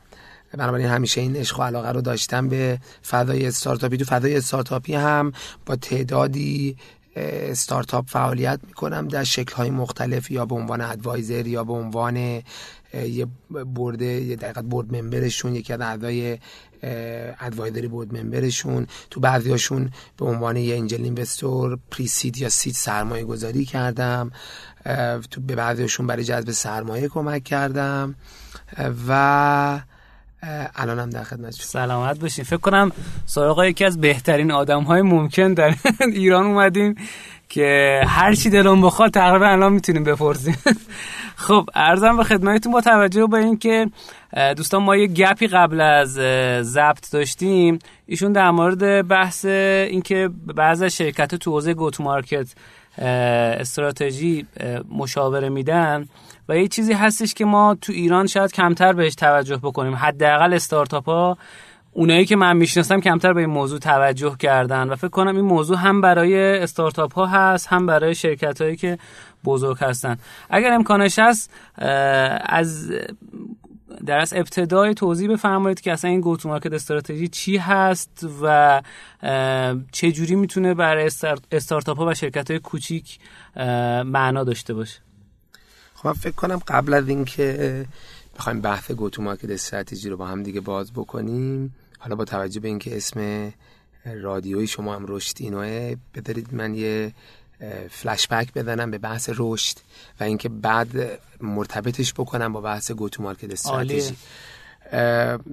[0.53, 3.97] بنابراین همیشه این عشق و علاقه رو داشتم به فضای استارتاپی.
[3.97, 5.31] تو فضای استارتاپی هم
[5.65, 6.77] با تعدادی
[7.15, 13.27] استارتاپ فعالیت می‌کنم در شکل های مختلف یا به عنوان ادوایزر یا به عنوان یه
[13.75, 16.37] برده یه دقیقت برد ممبرشون یکی از اعضای
[17.39, 18.87] ادوایزری برد ممبرشون.
[19.09, 24.31] تو بعضیاشون به عنوان یه انجل اینوستور پریسید یا سید سرمایه گذاری کردم.
[25.31, 28.15] تو به بعضیاشون برای جذب سرمایه کمک کردم.
[29.07, 29.81] و
[30.75, 32.45] الان هم در خدمت سلامت باشین.
[32.45, 32.91] فکر کنم
[33.25, 35.75] سراغ یکی از بهترین آدم های ممکن در
[36.13, 36.95] ایران اومدیم
[37.49, 40.57] که هر چی دلون بخواد تقریبا الان می‌تونیم بپرسیم.
[41.35, 43.87] خب ارزم به خدمتتون با توجه به اینکه
[44.57, 46.09] دوستان ما یه گپی قبل از
[46.61, 47.79] ضبط داشتیم.
[48.05, 52.47] ایشون در مورد بحث اینکه بعضی شرکت تو حوزه گوت مارکت
[52.97, 54.47] استراتژی
[54.91, 56.07] مشاوره میدن.
[56.49, 59.95] و یه چیزی هستش که ما تو ایران شاید کمتر بهش توجه بکنیم.
[59.95, 61.37] حداقل استارتاپ ها
[61.91, 65.77] اونایی که من می‌شناسم کمتر به این موضوع توجه کردن و فکر کنم این موضوع
[65.77, 68.97] هم برای استارتاپ ها هست هم برای شرکت هایی که
[69.45, 70.17] بزرگ هستن.
[70.49, 71.53] اگر امکانش هست
[72.41, 72.91] از
[74.05, 78.81] در از ابتدای توضیح بفرمایید که اصلا این گوتو مارکت استراتژی چی هست و
[79.91, 81.09] چه جوری می‌تونه برای
[81.51, 83.19] استارتاپ ها و شرکت های کوچیک
[84.05, 84.99] معنا داشته باشه.
[86.03, 87.85] خب فکر کنم قبل از اینکه
[88.37, 92.67] بخوایم بحث گوتو مارکت استراتژی رو با هم دیگه باز بکنیم حالا با توجه به
[92.67, 93.51] اینکه اسم
[94.05, 97.13] رادیوی شما هم رشد اینوه بذارید من یه
[97.89, 99.77] فلش بک بزنم به بحث رشد
[100.19, 104.15] و اینکه بعد مرتبطش بکنم با بحث گوتو مارکت استراتژی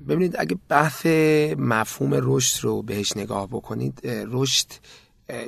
[0.08, 1.06] ببینید اگه بحث
[1.56, 4.66] مفهوم رشد رو بهش نگاه بکنید رشد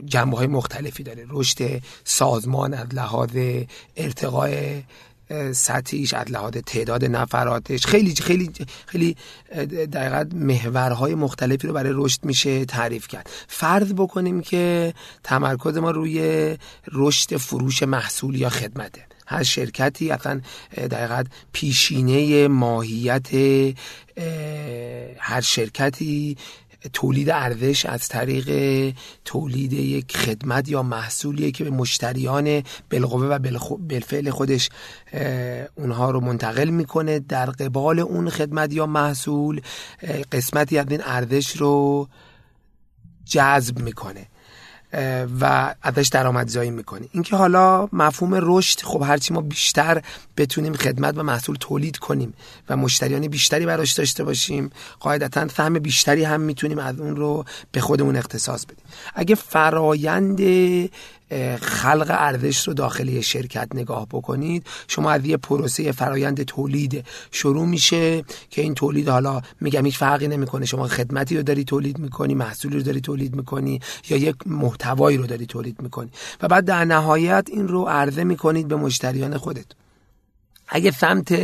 [0.04, 1.26] جنبه های مختلفی داره.
[1.28, 3.36] رشد سازمان از لحاظ
[3.96, 4.80] ارتقاء
[5.52, 7.86] سطحیش از لحاظ تعداد نفراتش.
[7.86, 8.50] خیلی خیلی
[8.86, 9.16] خیلی
[9.92, 13.30] دقیقا محورهای مختلفی رو برای رشد میشه تعریف کرد.
[13.48, 16.56] فرض بکنیم که تمرکز ما روی
[16.92, 19.04] رشد فروش محصول یا خدمته.
[19.26, 20.40] هر شرکتی اصلا
[20.76, 23.28] دقیقا پیشینه ماهیت
[25.18, 26.36] هر شرکتی
[26.92, 33.38] تولید ارزش از طریق تولید یک خدمت یا محصولیه که به مشتریان بالقوه و
[33.78, 34.68] بالفعل خودش
[35.74, 39.60] اونها رو منتقل می‌کنه در قبال اون خدمت یا محصول
[40.32, 42.08] قسمتی از این ارزش رو
[43.24, 44.26] جذب می‌کنه.
[45.40, 47.08] و ازش درآمدزایی می‌کنی.
[47.12, 50.02] اینکه حالا مفهوم رشد خب هرچی ما بیشتر
[50.36, 52.34] بتونیم خدمت و محصول تولید کنیم
[52.68, 54.70] و مشتریان بیشتری براش داشته باشیم
[55.00, 58.84] قاعدتا سهم بیشتری هم می‌تونیم از اون رو به خودمون اختصاص بدیم.
[59.14, 60.40] اگه فرایند
[61.60, 68.24] خلق ارزش رو داخلی شرکت نگاه بکنید شما از یه پروسه فرایند تولید شروع میشه
[68.50, 70.66] که این تولید حالا میگم هیچ فرقی نمی‌کنه.
[70.66, 75.26] شما خدمتی رو داری تولید می‌کنی محصولی رو داری تولید می‌کنی یا یک محتوایی رو
[75.26, 76.10] داری تولید می‌کنی.
[76.42, 79.66] و بعد در نهایت این رو عرضه می‌کنید به مشتریان خودت.
[80.68, 81.40] اگه سمت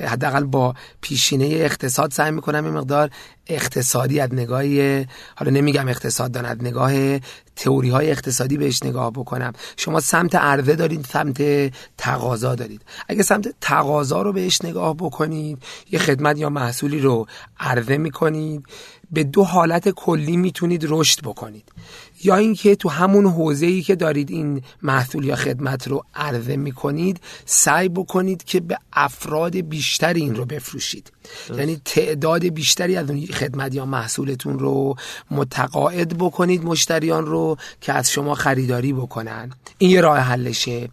[0.00, 3.10] حداقل با پیشینه اقتصاد سعی می‌کنم این مقدار
[3.46, 7.18] اقتصادی از نگاهی حالا نمیگم اقتصاد دان از نگاه
[7.56, 9.52] تئوری های اقتصادی بهش نگاه بکنم.
[9.76, 11.42] شما سمت عرضه دارید سمت
[11.98, 12.82] تقاضا دارید.
[13.08, 17.26] اگه سمت تقاضا رو بهش نگاه بکنید یه خدمت یا محصولی رو
[17.60, 18.66] عرضه می‌کنید
[19.12, 21.64] به دو حالت کلی می‌تونید رشد بکنید.
[22.24, 27.20] یا اینکه تو همون حوزه ای که دارید این محصول یا خدمت رو عرضه می‌کنید
[27.44, 31.12] سعی بکنید که به افراد بیشتری این رو بفروشید.
[31.58, 34.96] یعنی تعداد بیشتری از اون خدمت یا محصولتون رو
[35.30, 39.50] متقاعد بکنید مشتریان رو که از شما خریداری بکنن.
[39.78, 40.88] این یه راه حلشه.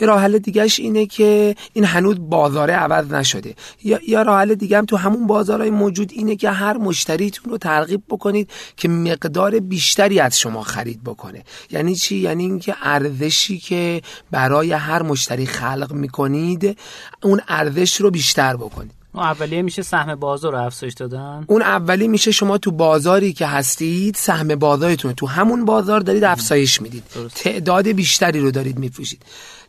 [0.00, 3.54] یه راه حل دیگهش اینه که این هنوز بازاره عوض نشده.
[3.84, 7.58] یا یا راه حل دیگه هم تو همون بازارهای موجود اینه که هر مشتریتون رو
[7.58, 11.44] ترغیب بکنید که مقدار بیشتری از شما خرید بکنه.
[11.70, 16.78] یعنی چی؟ یعنی اینکه ارزشی که برای هر مشتری خلق می‌کنید
[17.22, 19.00] اون ارزش رو بیشتر بکنید.
[19.12, 23.46] اون اولیه میشه سهم بازار رو افزایش دادن؟ اون اولی میشه شما تو بازاری که
[23.46, 27.02] هستید سهم بازارتون تو همون بازار دارید افزایش می‌دید.
[27.34, 29.22] تعداد بیشتری رو دارید میفروشید.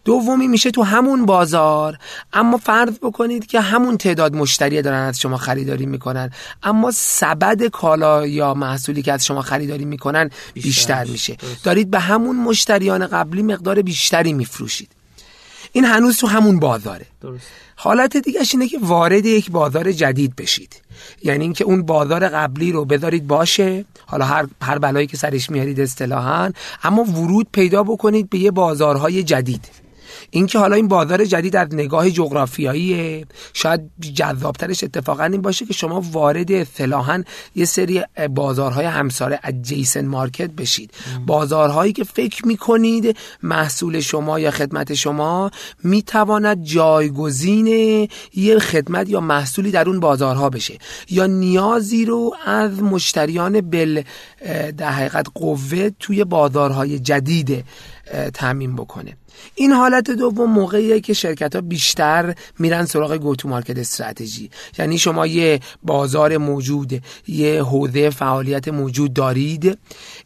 [0.05, 1.97] دومی میشه تو همون بازار.
[2.33, 6.31] اما فرض بکنید که همون تعداد مشتری دارن از شما خریداری می‌کنن.
[6.63, 11.37] اما سبد کالا یا محصولی که از شما خریداری می‌کنن بیشتر, بیشتر میشه.
[11.63, 14.89] دارید به همون مشتریان قبلی مقدار بیشتری میفروشید.
[15.71, 17.05] این هنوز تو همون بازاره.
[17.21, 17.47] درست.
[17.75, 20.81] حالت دیگه اینه که وارد یک بازار جدید بشید.
[21.23, 23.85] یعنی اینکه اون بازار قبلی رو بذارید باشه.
[24.05, 26.51] حالا هر هر بلایی که سرش میارید اصطلاحا.
[26.83, 29.80] اما ورود پیدا بکنید به یه بازارهای جدید.
[30.29, 33.81] اینکه حالا این بازار جدید از نگاه جغرافیایی شاید
[34.13, 37.23] جذابترش اتفاقا این باشه که شما وارد اصطلاحا
[37.55, 40.91] یه سری بازارهای همساره جیسن مارکت بشید.
[41.25, 45.51] بازارهایی که فکر می‌کنید محصول شما یا خدمت شما
[45.83, 47.67] می‌تواند جایگزین
[48.33, 50.77] یه خدمت یا محصولی در اون بازارها بشه.
[51.09, 54.01] یا نیازی رو از مشتریان بل
[54.77, 57.65] در حقیقت قوه توی بازارهای جدید
[58.33, 59.17] تعمین بکنه.
[59.55, 65.27] این حالت دوم موقعیه که شرکت ها بیشتر میرن سراغ گوتو مارکت استراتژی یعنی شما
[65.27, 69.77] یه بازار موجود یه حوزه فعالیت موجود دارید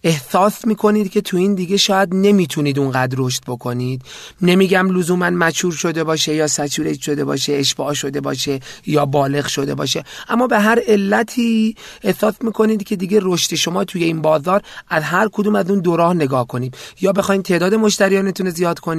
[0.04, 4.02] احساس می‌کنید که تو این دیگه شاید نمی‌تونید اونقدر رشد بکنید.
[4.42, 9.76] نمیگم لزوما مچور شده باشه یا سچوریت شده باشه اشباع شده باشه یا بالغ شده
[9.76, 10.04] باشه.
[10.30, 15.30] اما به هر علتی احساس می‌کنید که دیگه رشد شما توی این بازار از هر
[15.32, 16.78] کدوم از اون دو راه نگاه کنید.
[17.02, 18.95] یا بخواید تعداد مشتریانتون زیاد کنید.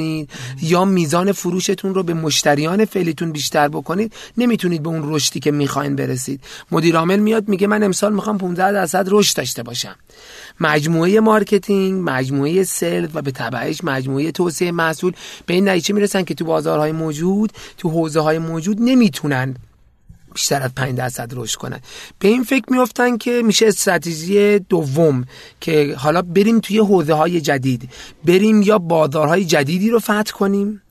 [0.62, 5.96] یا میزان فروشتون رو به مشتریان فعلیتون بیشتر بکنید نمی‌تونید به اون رشدی که می‌خواین
[5.96, 6.40] برسید.
[6.70, 9.96] مدیر عامل میاد میگه من امسال می‌خوام 15 درصد رشد داشته باشم.
[10.60, 15.12] مجموعه marketing مجموعه sales و به تبعش مجموعه توسعه محصول
[15.46, 19.56] به این نتیجه می‌رسن که تو بازارهای موجود تو حوزه های موجود نمی‌تونن
[20.36, 21.80] بیشتر از 5 درصد رشد کنن.
[22.18, 25.24] به این فکر میافتن که میشه استراتژی دوم
[25.60, 27.90] که حالا بریم توی حوزه های جدید
[28.24, 30.82] بریم یا بازارهای جدیدی رو فتح کنیم؟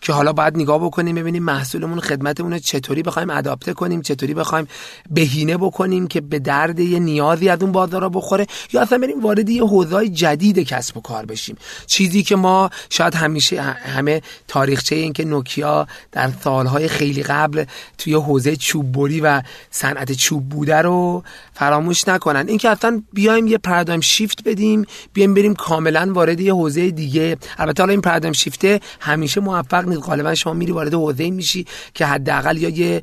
[0.00, 4.68] که حالا باید نگاه بکنیم ببینیم محصولمون خدمتمون رو چطوری بخوایم اداپته کنیم چطوری بخوایم
[5.10, 9.48] بهینه بکنیم که به درد یه نیازی از اون بازار بخوره یا اصلا بریم وارد
[9.48, 11.56] یه حوزه جدید کسب و کار بشیم.
[11.86, 17.64] چیزی که ما شاید همیشه همه تاریخچه این که نوکیا در سالهای خیلی قبل
[17.98, 21.22] توی حوزه چوب بری و صنعت چوب بوده رو
[21.58, 22.48] فراموش نکنن.
[22.48, 27.36] اینکه اصلا بیایم یه پرادایم شیفت بدیم بیایم بریم کاملا وارد یه حوزه دیگه.
[27.58, 30.02] البته حالا این پرادایم شیفته همیشه موفق نیست.
[30.02, 33.02] غالبا شما میری وارد حوزه میشی که حداقل یا یه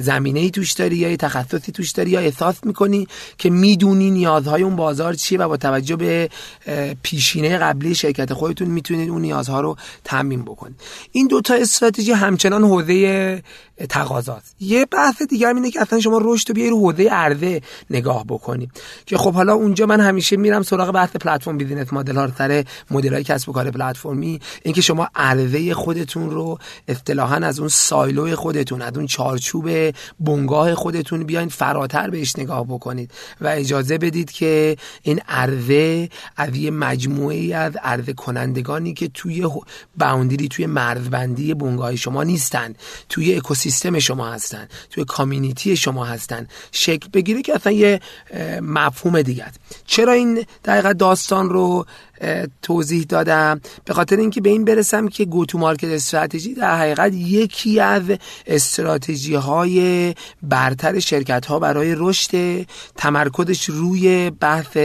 [0.00, 4.62] زمینه ای توش داری یا یه تخصصی توش داری یا احساس می‌کنی که می‌دونی نیازهای
[4.62, 6.28] اون بازار چیه و با توجه به
[7.02, 10.80] پیشینه قبلی شرکت خودتون می‌تونید اون نیازها رو تامین بکنید.
[11.12, 13.42] این دوتا استراتژی همچنان حوزه
[13.86, 18.24] تقاضات یه بحث دیگر اینه که اصلا شما رشد رو بیای رو حوزه عرضه نگاه
[18.28, 18.70] بکنید
[19.06, 23.14] که خب حالا اونجا من همیشه میرم سراغ بحث پلتفرم بیزینس مدل ها سر مدل
[23.14, 24.40] های کسب و کار پلتفرمی.
[24.62, 26.58] اینکه شما عرضه خودتون رو
[26.88, 29.70] اصطلاحا از اون سایلو خودتون از اون چارچوب
[30.20, 33.10] بنگاه خودتون بیاین فراتر بهش نگاه بکنید.
[33.40, 39.46] و اجازه بدید که این عرضه از یه مجموعه از عرضه کنندگانی که توی
[39.98, 42.74] باوندری توی مرزبندی بنگاه شما نیستن
[43.08, 48.00] توی اکوسیستم شما هستن توی کامیونیتی شما هستن شکل بگیره که اصلا یه
[48.62, 49.46] مفهوم دیگه
[49.86, 51.86] چرا این دقیقا داستان رو
[52.62, 53.60] توضیح دادم.
[53.84, 58.02] به خاطر اینکه به این برسم که گوتو مارکت استراتژی در حقیقت یکی از
[58.46, 62.66] استراتژی های برتر شرکت ها برای رشد
[62.96, 64.76] تمرکزش روی بحث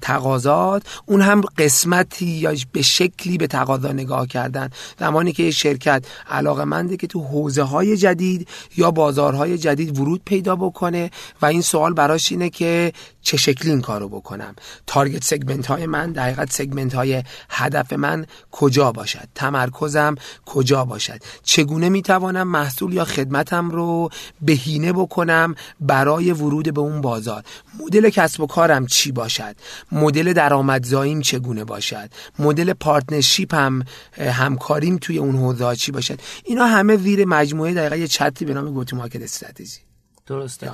[0.00, 0.82] تقاضات.
[1.06, 4.70] اون هم قسمتی یا به شکلی به تقاضا نگاه کردن.
[5.00, 10.56] زمانی که شرکت علاقه منده که تو حوزه های جدید یا بازارهای جدید ورود پیدا
[10.56, 11.10] بکنه
[11.42, 12.92] و این سوال براش اینه که
[13.22, 14.54] چه شکلی این کارو بکنم.
[14.86, 20.14] تارگت سگمنت های من دقیقا سگمنت های هدف من کجا باشد؟ تمرکزم
[20.46, 24.08] کجا باشد؟ چگونه می‌توانم محصول یا خدمتم رو
[24.40, 27.44] بهینه بکنم برای ورود به اون بازار؟
[27.80, 29.56] مدل کسب و کارم چی باشد؟
[29.92, 33.84] مدل درآمدزاییم چگونه باشد؟ مدل partnership هم
[34.18, 38.72] همکاریم توی اون حوزه چی باشد؟ اینا همه زیر مجموعه دقیقا یه چتری به نام
[38.72, 39.80] go-to-market strategy.
[40.26, 40.70] درسته.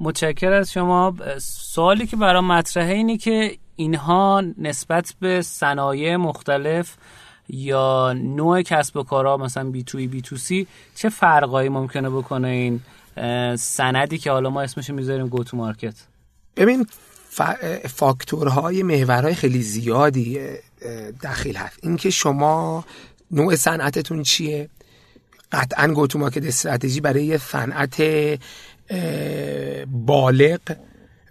[0.00, 1.14] متشکر از شما.
[1.42, 6.96] سوالی که برای مطرحه اینه که اینها نسبت به صنایع مختلف
[7.48, 12.48] یا نوع کسب و کارها مثلا بی توی بی تو سی چه فرقایی ممکنه بکنه
[12.48, 12.80] این
[13.56, 15.94] سندی که حالا ما اسمش می‌ذاریم go-to-market
[16.56, 16.86] ببین
[17.88, 20.38] فاکتورهای محورهای خیلی زیادی
[21.22, 21.78] دخیل هست.
[21.82, 22.84] اینکه شما
[23.30, 24.68] نوع صنعتتون چیه؟
[25.52, 28.02] قطعا go-to-market strategy برای یه صنعت
[29.86, 30.60] بالغ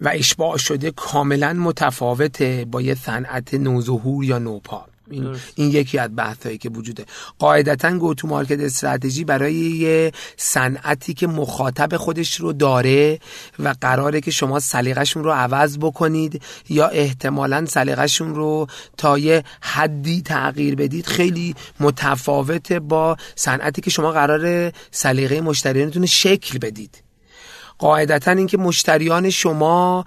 [0.01, 4.85] و اشباع شده کاملا متفاوته با یه صنعت نوظهور یا نوپا.
[5.11, 7.05] این, این یکی از بحثایی که وجوده.
[7.39, 13.19] قاعدتا گوتو مارکت استراتژی برای یه صنعتی که مخاطب خودش رو داره
[13.59, 20.21] و قراره که شما سلیقه‌شون رو عوض بکنید یا احتمالا سلیقه‌شون رو تا یه حدی
[20.21, 27.08] تغییر بدید خیلی متفاوته با صنعتی که شما قراره سلیقه مشتریانتون شکل بدید.
[27.79, 30.05] قاعدتا اینکه مشتریان شما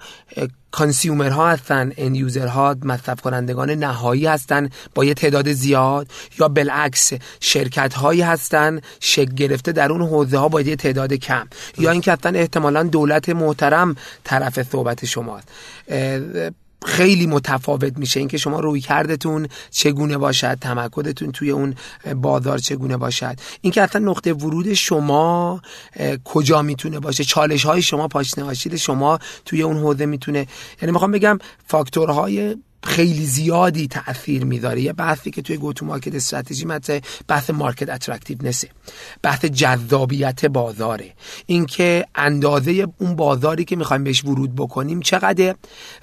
[0.71, 6.07] کانسیومر ها هستن ان یوزر ها مصرف کنندگان نهایی هستن با یه تعداد زیاد
[6.39, 11.47] یا بالعکس شرکت هایی هستن شکل گرفته در اون حوزه ها با یه تعداد کم.
[11.77, 15.47] یا اینکه اصلا احتمالا دولت محترم طرف صحبت شماست.
[16.85, 18.19] خیلی متفاوت میشه.
[18.19, 21.75] اینکه شما روی کردتون چگونه باشد تمکدتون توی اون
[22.15, 23.35] بازار چگونه باشد.
[23.61, 25.61] اینکه اصلا نقطه ورود شما
[26.23, 30.47] کجا می‌تونه باشه؟ چالش های شما پاشنه شما توی اون حوزه می‌تونه
[30.81, 36.65] یعنی می‌خوام بگم فاکتورهای خیلی زیادی تاثیر می‌ذاره یه بحثی که توی گوتو مارکت استراتژی
[36.65, 38.69] مت بحث مارکت اترکتیونسه
[39.21, 41.13] بحث جذابیت بازاره.
[41.45, 45.55] اینکه اندازه اون بازاری که می‌خوایم بهش ورود بکنیم چقدر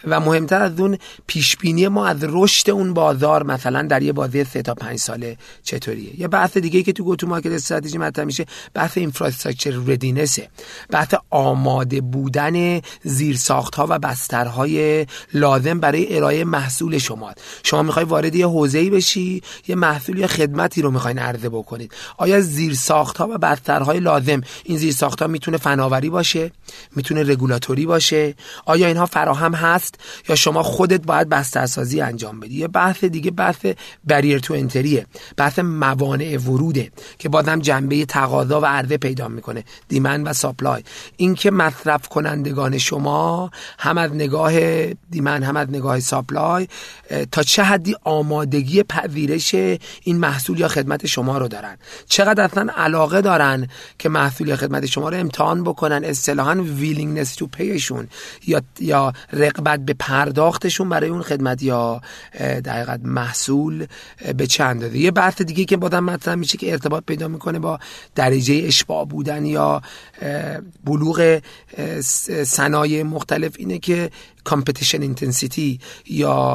[0.04, 4.44] و مهمتر از اون پیش بینی ما از رشد اون بازار مثلا در یه بازی
[4.44, 6.20] سه تا پنج ساله چطوریه.
[6.20, 10.48] یه بحث دیگه که تو گوتو مارکت استراتژی مطرح میشه بحث اینفراستراکچر ردینسه
[10.90, 18.34] بحث آماده بودن زیرساخت ها و بسترهای لازم برای ارائه محصول شما شما می‌خوای وارد
[18.34, 21.92] یه حوزه‌ای بشی یه محصول یا خدمتی رو می‌خواین عرضه بکنید.
[22.16, 22.76] آیا زیر
[23.18, 26.52] ها و بسترهای لازم؟ این زیر ها می‌تونه فناوری باشه
[26.96, 28.34] می‌تونه رگولاتوری باشه.
[28.64, 29.94] آیا اینها فراهم هست؟
[30.28, 33.66] یا شما خودت باید بسترسازی انجام بدی؟ یه بحث دیگه بحث
[34.04, 35.06] barrier to entry ئه
[35.36, 39.64] بحث موانع وروده که بازم جنبه تقاضا و عرضه پیدا می‌کنه.
[39.88, 40.82] demand و supply
[41.16, 44.52] اینکه مصرف کنندگان شما هم از نگاه
[44.86, 46.59] demand هم از نگاه supply
[47.32, 49.54] تا چه حدی آمادگی پذیرش
[50.02, 51.76] این محصول یا خدمت شما رو دارن؟
[52.08, 57.46] چقدر اصلا علاقه دارن که محصول یا خدمت شما رو امتحان بکنن؟ اصطلاحا willingness to
[57.46, 58.08] pay شون
[58.46, 62.00] یا یا رغبت به پرداختشون برای اون خدمت یا
[62.64, 63.86] در محصول
[64.36, 67.78] به چند یه بحث دیگه که بادم مطرح میشه که ارتباط پیدا می‌کنه با
[68.14, 69.82] درجه اشباع بودن یا
[70.84, 71.40] بلوغ
[72.44, 74.10] صنایع مختلف اینه که
[74.44, 76.49] کامپتیشن اینتنسیتی یا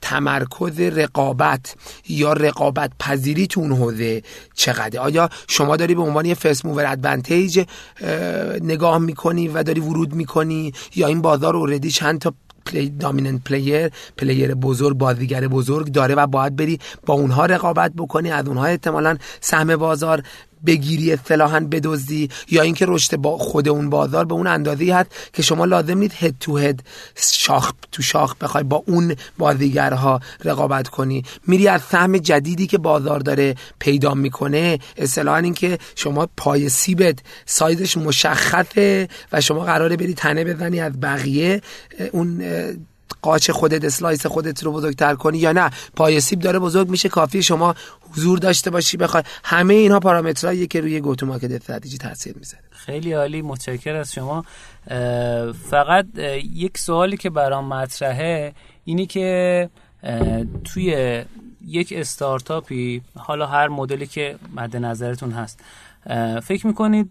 [0.00, 1.74] تمرکز رقابت
[2.08, 4.22] یا رقابت پذیری تو اون حوزه
[4.54, 7.64] چقدر آیا شما داری به عنوان یه فست موور ادوانتیج
[8.62, 12.34] نگاه می‌کنی و داری ورود می‌کنی؟ یا این بازار اوردی چند تا
[12.66, 18.30] player dominant player پلیر بزرگ بازیگر بزرگ داره و باید بری با اونها رقابت بکنی؟
[18.30, 20.22] از اونها احتمالا سهم بازار
[20.66, 25.42] بگیری اصطلاحا بدزدی یا اینکه رشد با خود اون بازار به اون اندازه هست که
[25.42, 26.82] شما لازم نیست head to head
[27.16, 31.22] شاخ تو شاخ بخوای با اون بازیگرها رقابت کنی.
[31.46, 37.96] میری از سهم جدیدی که بازار داره پیدا می‌کنه اصطلاحا اینکه شما پای سیبت سایزش
[37.96, 41.60] مشخصه و شما قراره بری تنه بزنی از بقیه
[42.12, 42.42] اون
[43.22, 47.42] قاچ خودت slice خودت رو بزرگتر کنی یا نه؟ پای سیب داره بزرگ میشه کافی
[47.42, 47.74] شما
[48.12, 49.22] حضور داشته باشی بخوای.
[49.44, 52.62] همه اینها پارامترهایی که روی go-to-market strategy تاثیر می‌ذاره.
[52.70, 54.44] خیلی عالی متشکر از شما.
[55.70, 56.06] فقط
[56.54, 58.54] یک سوالی که برام مطرحه
[58.84, 59.70] اینی که
[60.64, 61.24] توی
[61.66, 65.60] یک استارتاپی حالا هر مدلی که مد نظرتون هست
[66.42, 67.10] فکر می‌کنید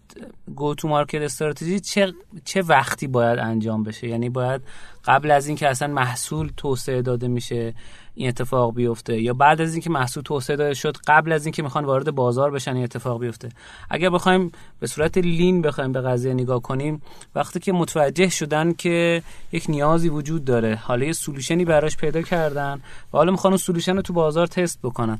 [0.54, 2.12] گو تو مارکت استراتژی چه,
[2.44, 4.60] چه وقتی باید انجام بشه؟ یعنی باید
[5.04, 7.74] قبل از اینکه اصلا محصول توسعه داده میشه
[8.14, 11.84] این اتفاق بیفته یا بعد از اینکه محصول توسعه داده شد قبل از اینکه می‌خوان
[11.84, 13.48] وارد بازار بشن این اتفاق بیفته؟
[13.90, 17.02] اگر بخوایم به صورت لین بخوایم به قضیه نگاه کنیم
[17.34, 19.22] وقتی که متوجه شدن که
[19.52, 22.74] یک نیازی وجود داره حالا یه سولوشنی براش پیدا کردن
[23.12, 25.18] و حالا می‌خوان اون رو تو بازار تست بکنن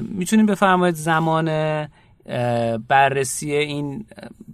[0.00, 1.48] می‌تونیم بفرمایید زمان
[2.88, 4.06] بررسی این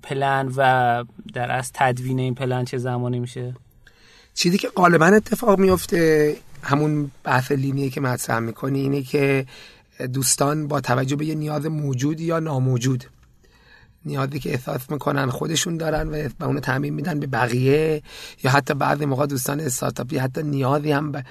[0.03, 1.05] پلن و
[1.35, 3.55] در از تدوین این پلن چه زمانی میشه؟
[4.35, 9.47] چیزی که غالبا اتفاق میفته همون بحث لینیه که مطرح می‌کنی اینه که
[10.13, 13.05] دوستان با توجه به یه نیاز موجود یا ناموجود
[14.07, 18.03] نیازی که احساس می‌کنن خودشون دارن و به اونو تعمین میدن به بقیه
[18.45, 21.25] یا حتی بعضی موقع دوستان استارتاپی حتی نیازی هم به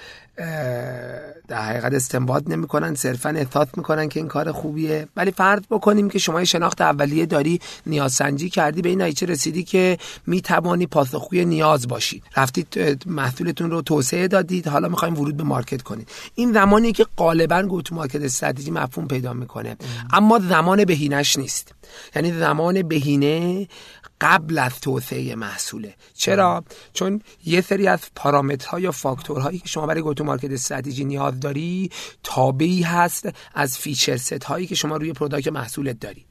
[1.48, 5.08] در حقیقت استنباط نمی‌کنن صرفا احساس می‌کنن که این کار خوبیه.
[5.16, 9.62] ولی فرض بکنیم که شما شناخت اولیه داری نیاز سنجی کردی به این نتیجه رسیدی
[9.62, 15.82] که می‌توانی پاسخگوی نیاز باشید رفتید محصولتون رو توسعه دادید حالا می‌خوایم ورود به مارکت
[15.82, 16.08] کنید.
[16.34, 19.76] این زمانی که غالبا گوتو مارکت استراتژی مفهوم پیدا می‌کنه.
[20.12, 21.74] اما زمان بهینش نیست.
[22.16, 23.68] یعنی زمان بهینه
[24.20, 25.94] قبل از توسعه محصوله.
[26.14, 31.90] چرا؟ چون یه سری از پارامترها یا فاکتورهایی که شما برای go-to-market strategy نیاز داری
[32.22, 36.26] تابعی هست از feature set هایی که شما روی product محصولت داری.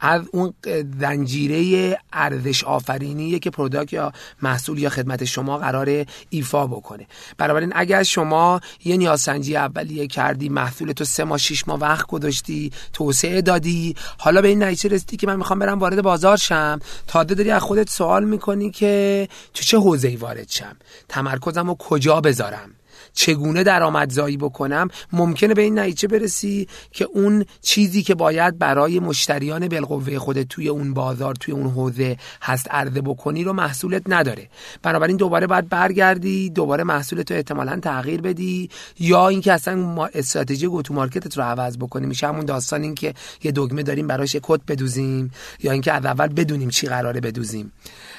[0.00, 0.54] از اون
[1.00, 4.12] زنجیره ارزش آفرینی که product یا
[4.42, 7.06] محصول یا خدمت شما قرار ایفا بکنه.
[7.38, 12.72] بنابراین اگر شما یه نیازسنجی اولیه کردی محصول تو سه ماه شش ماه وقت گذاشتی
[12.92, 17.34] توسعه دادی حالا به این نتیجه رسیدی که من می‌خوام برم وارد بازار شم تازه
[17.34, 20.76] داری از خودت سوال می‌کنی که تو چه حوزه‌ای وارد شم؟
[21.08, 22.70] تمرکزم رو کجا بذارم؟
[23.16, 29.68] چگونه درآمدزایی بکنم ممکنه به این نتیجه برسی که اون چیزی که باید برای مشتریان
[29.68, 34.48] بالقوه خودت توی اون بازار توی اون حوزه هست عرضه بکنی رو محصولت نداره.
[34.82, 40.94] بنابراین دوباره باید برگردی دوباره محصولت رو احتمالا تغییر بدی یا اینکه اصلا استراتژی گوتو
[40.94, 42.06] مارکتت رو عوض بکنی.
[42.06, 45.30] میشه همون داستان این که یه دگمه داریم براش کت بدوزیم
[45.62, 47.72] یا اینکه از اول بدونیم چی قراره بدوزیم.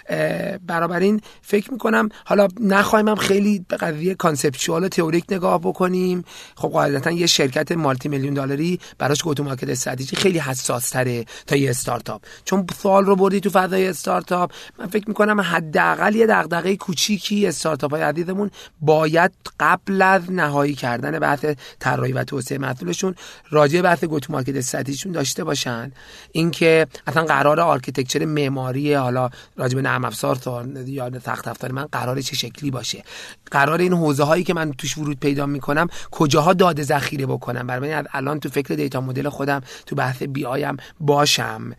[0.10, 2.10] این فکر می‌کنم.
[2.26, 6.24] حالا نخواهیم هم خیلی به قضیه conceptual تئوریک نگاه بکنیم.
[6.56, 12.22] خب قاعدتا یه شرکت multi-million دلاری براش go-to-market strategy خیلی حساس تره تا یه استارتاپ.
[12.46, 17.92] چون سوال رو بردی تو فضای استارتاپ من فکر می‌کنم حداقل یه دغدغه کوچیکی استارتاپ
[17.92, 18.52] های عزیزمون
[18.82, 21.46] باید قبل از نهایی کردن بحث
[21.80, 23.16] طراحی و توسعه محصولشون
[23.50, 25.92] راجع بحث go-to-market strategy شون داشته باشن.
[26.32, 30.38] اینکه اصلا قرار architecture معماری حالا راجع به نرم افزار
[30.86, 33.04] یا سخت افزار من قرار چه شکلی باشه.
[33.52, 37.94] قرار این حوزه هایی که من توش ورود پیدا می‌کنم کجاها داده ذخیره بکنم؟ برای
[37.94, 41.72] از الان تو فکر data model خودم تو بحث BI م باشم.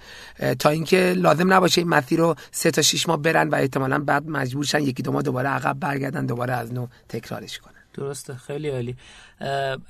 [0.59, 4.29] تا اینکه لازم نباشه این مسیر رو سه تا شش ماه برن و احتمالا بعد
[4.29, 7.75] مجبور شن یکی دو ماه دوباره عقب برگردن دوباره از نو تکرارش کنن.
[7.95, 8.35] درسته.
[8.35, 8.97] خیلی عالی.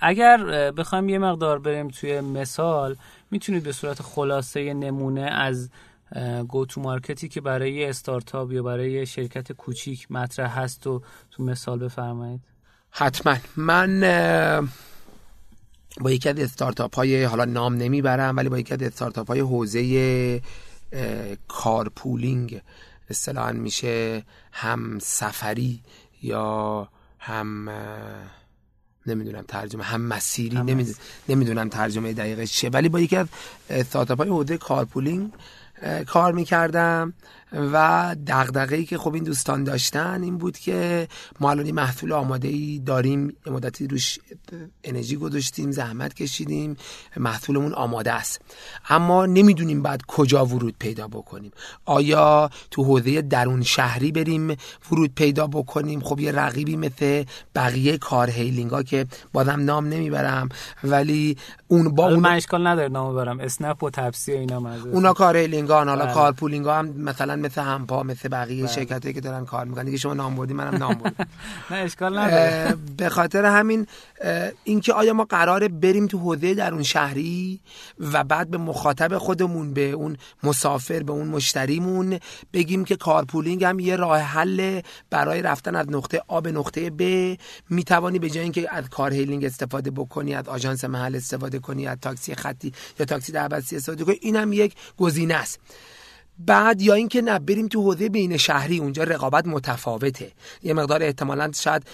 [0.01, 2.97] اگر بخوایم یه مقدار بریم توی مثال
[3.31, 5.69] می‌تونید به صورت خلاصه نمونه از
[6.49, 12.41] go-to-market ی که برای استارتاپ یا برای شرکت کوچیک مطرح هست و تو مثال بفرمایید.
[12.91, 13.37] حتما.
[13.57, 14.01] من
[16.01, 20.43] با یکی از استارتاپ های حالا نام نمی‌برم ولی با یکی از استارتاپ های حوزه
[21.49, 22.61] carpooling
[23.11, 25.81] اصطلاحا میشه هم سفری
[26.23, 26.89] یا
[27.19, 27.71] هم
[29.07, 30.87] نمی‌دونم ترجمه هم مسیری
[31.29, 32.71] نمی‌دونم ترجمه دقیقش چیه.
[32.71, 33.27] ولی با یکی از
[33.71, 35.33] استارتاپ های حوزه کارپولینگ
[36.07, 37.15] کار می‌کردم.
[37.53, 41.09] و دغدغه‌ای که خب این دوستان داشتن این بود که
[41.41, 44.19] ما الان محصول آماده ای داریم یه مدتی روش
[44.85, 46.77] انرژی گذاشتیم زحمت کشیدیم
[47.17, 48.41] محصولمون آماده است.
[48.89, 51.53] اما نمی‌دونیم بعد کجا ورود پیدا بکنیم.
[51.85, 54.57] آیا تو حوزه درون شهری بریم
[54.93, 57.25] ورود پیدا بکنیم؟ خب یه رقیبی مثل
[57.55, 60.49] بقیه car hailing ها که بازم نام نمی‌برم
[60.85, 61.37] ولی
[61.69, 65.37] اون با اون من اشکال نداره نام ببرم اسنپ و تپسی و اینا اونا کار
[65.37, 66.15] هیلینگ حالا بله.
[66.15, 68.73] carpooling ها هم مثلا مثل همپا مثل بقیه بله.
[68.73, 69.85] شرکت که دارن کار می‌کنن.
[69.85, 71.27] دیگه شما نام بردی منم نام بردم.
[71.71, 72.77] نه اشکال نداره.
[72.97, 73.87] به خاطر همین
[74.65, 77.61] اینکه آیا ما قراره بریم تو حوزه درون شهری
[78.01, 82.19] و بعد به مخاطب خودمون به اون مسافر به اون مشتریمون
[82.53, 84.81] بگیم که carpooling هم یه راه حل
[85.11, 87.03] برای رفتن از نقطه آ به نقطه ب
[87.71, 91.99] می‌توانی به جای اینکه از car hailing استفاده بکنی از آژانس محل استفاده کنی از
[92.03, 95.61] تاکسی خطی یا تاکسی دعوتی استفاده کنی اینم یک گزینه است.
[96.39, 100.33] بعد یا اینکه نه بریم تو حوزه بین شهری اونجا رقابت متفاوته.
[100.63, 101.87] یه مقدار احتمالا شاید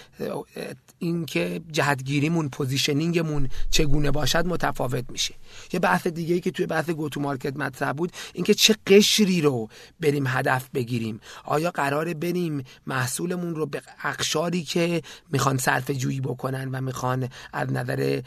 [0.98, 5.34] اینکه جهتگیریمون positioning مون چگونه باشد متفاوت میشه.
[5.72, 9.40] یه بحث دیگه ای که توی بحث go to market مطرح بود اینکه چه قشری
[9.40, 9.68] رو
[10.00, 11.20] بریم هدف بگیریم.
[11.44, 17.72] آیا قراره بریم محصولمون رو به اقشاری که می‌خوان صرفه جویی بکنن و می‌خوان از
[17.72, 18.20] نظر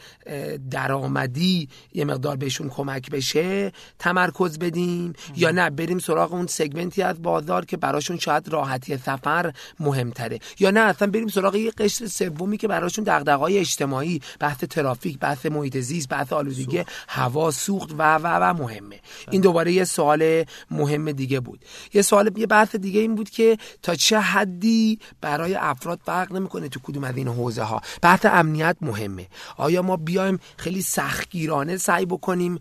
[0.70, 7.02] درآمدی یه مقدار بهشون کمک بشه تمرکز بدیم؟ یا نه بریم سراغ اون segment ی
[7.02, 10.38] از بازار که براشون شاید راحتی سفر مهمتره.
[10.58, 15.46] یا نه اصلا بریم سراغ یه قشر سومی که براشون دغدغه‌های اجتماعی بحث ترافیک بحث
[15.46, 19.00] محیط زیست بحث آلودگی هوا سوخت و و و مهمه.
[19.30, 21.64] این دوباره یه سوال مهم دیگه بود.
[21.94, 26.68] یه سوال یه بحث دیگه این بود که تا چه حدی برای افراد فرق نمی‌کنه
[26.68, 29.26] تو کدوم از این حوزه ها بحث امنیت مهمه.
[29.56, 32.58] آیا ما بیایم خیلی سختگیرانه سعی بکنیم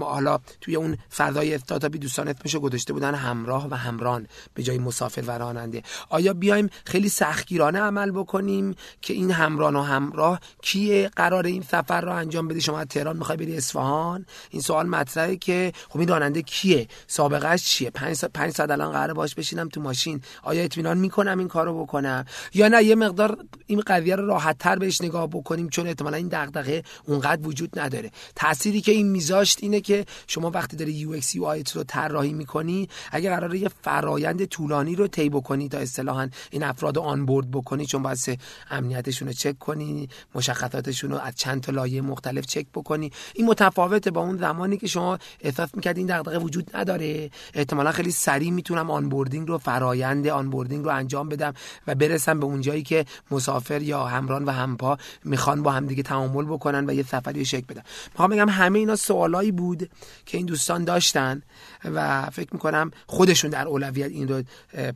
[0.00, 5.22] حالا توی اون فضای استارتاپی دوستان اسمشو گذاشته بودن همراه و همران به جای مسافر
[5.26, 5.82] و راننده.
[6.08, 12.00] آیا بیایم خیلی سختگیرانه عمل بکنیم که این همران و همراه کیه؟ قرار این سفر
[12.00, 16.08] رو انجام بده؟ شما از تهران می‌خوای بری اصفهان؟ این سوال مطرحه که خب این
[16.08, 20.20] راننده کیه؟ سابقهش چیه؟ 5 ساعت 5 ساعت الان قراره باش بشینم تو ماشین.
[20.42, 24.76] آیا اطمینان می‌کنم این کارو بکنم؟ یا نه یه مقدار این قضیه رو راحت تر
[24.76, 28.10] بهش نگاه بکنیم چون احتمالا این دغدغه اونقدر وجود نداره.
[28.36, 33.58] تأثیری که این میذاشت اینه که شما وقتی داری UX رو طراحی می‌کنی اگه قراره
[33.58, 38.38] یه فرایند طولانی رو طی بکنی تا اصطلاحا این افراد onboard بکنی چون واسه
[38.70, 43.10] امنیتشون رو چک کنی مشخصاتشون رو از چند تا لایه مختلف چک بکنی.
[43.34, 47.30] این متفاوته با اون زمانی که شما احساس می‌کرد این دغدغه وجود نداره.
[47.54, 51.54] احتمالا خیلی سریع می‌تونم onboarding رو فرایند onboarding رو انجام بدم
[51.86, 56.02] و برسم به اون جایی که مسافر یا همران و همپا می‌خوان با هم دیگه
[56.02, 57.82] تعامل بکنن و یه سفری شکل بدن.
[58.12, 59.90] می‌خوام بگم همه اینا سوالایی بود
[60.26, 61.42] که این دوستان داشتن
[61.84, 64.42] و می‌کنم خودشون در اولویت این رو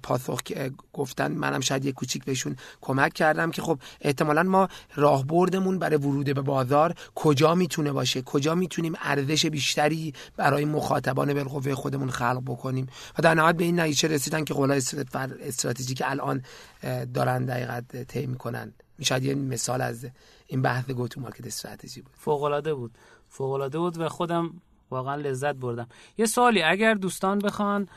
[0.03, 0.41] پاسخ
[0.93, 1.33] گفتن.
[1.33, 6.43] منم شاید یه کوچیک بهشون کمک کردم که خب احتمالا ما راهبردمون برای ورود به
[6.43, 12.87] بازار کجا می‌تونه باشه؟ کجا می‌تونیم ارزش بیشتری برای مخاطبان بالقوه خودمون خلق بکنیم؟
[13.19, 14.83] و در نهایت به این نتیجه رسیدن که قولای
[15.41, 16.43] استراتژی که الان
[17.15, 18.73] دارن دقیقت طی می‌کنن.
[19.03, 20.07] شاید یه مثال از
[20.47, 22.13] این بحث گو تو مارکت استراتژی بود.
[22.19, 22.99] فوق العاده بود.
[23.29, 25.89] فوق العاده بود و خودم واقعا لذت بردم.
[26.18, 27.89] یه سوالی اگر دوستان بخوان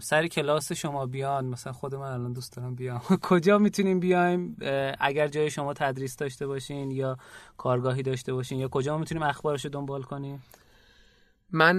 [0.00, 3.00] سر کلاس شما بیان مثلا خود من الان دوست دارم بیام.
[3.22, 4.56] کجا می‌تونیم بیایم؟
[5.00, 7.16] اگر جای شما تدریس داشته باشین یا
[7.56, 10.42] کارگاهی داشته باشین یا کجا می‌تونیم اخبارش دنبال کنیم؟
[11.50, 11.76] من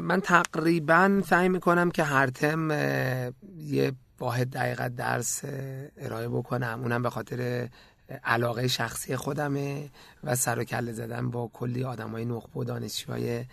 [0.00, 2.70] من تقریبا سعی می‌کنم که هر تم
[3.56, 5.44] یه واحد دقیقت درس
[5.98, 6.80] ارائه بکنم.
[6.82, 7.68] اونم به خاطر
[8.24, 9.90] علاقه شخصی خودمه
[10.24, 13.44] و سر و کله زدن با کلی آدمای نخبه و دانشجوهای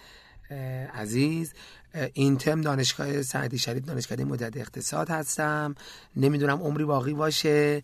[0.93, 1.53] عزیز.
[2.13, 5.75] این تم دانشگاه سعدی شریف دانشکده مدد اقتصاد هستم.
[6.15, 7.83] نمی‌دونم عمری باقی باشه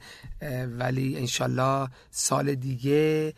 [0.80, 3.34] ولی انشالله سال دیگه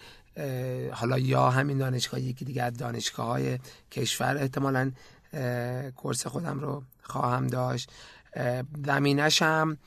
[0.91, 3.59] حالا یا همین دانشگاه یکی دیگه از دانشگاه های
[3.91, 4.91] کشور احتمالا
[5.95, 7.89] کورس خودم رو خواهم داشت.
[8.85, 9.77] زمینش هم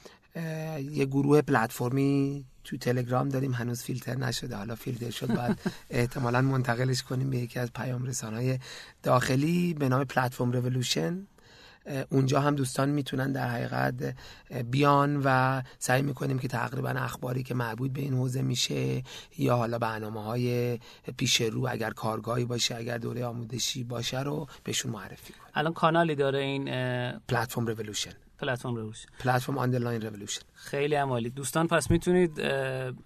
[0.92, 4.56] یه گروه پلتفرمی تو تلگرام داریم هنوز فیلتر نشده.
[4.56, 5.58] حالا فیلتر شد بعد
[5.90, 8.58] احتمالا منتقلش کنیم به یکی از پیام های
[9.02, 11.26] داخلی به نام پلتفرم رولوشن
[12.10, 14.14] اونجا هم دوستان می‌تونن در حقیقت
[14.70, 19.02] بیان و سعی می‌کنیم که تقریبا اخباری که مربوط به این حوزه میشه
[19.38, 20.78] یا حالا برنامه های
[21.16, 25.52] پیش رو اگر کارگاهی باشه اگر دوره آموزشی باشه رو بهشون معرفی کنیم.
[25.54, 26.64] الان کانالی داره این
[27.28, 30.42] platform revolution platform revolution platform underline revolution.
[30.54, 31.30] خیلی عالی.
[31.30, 32.40] دوستان پس می‌تونید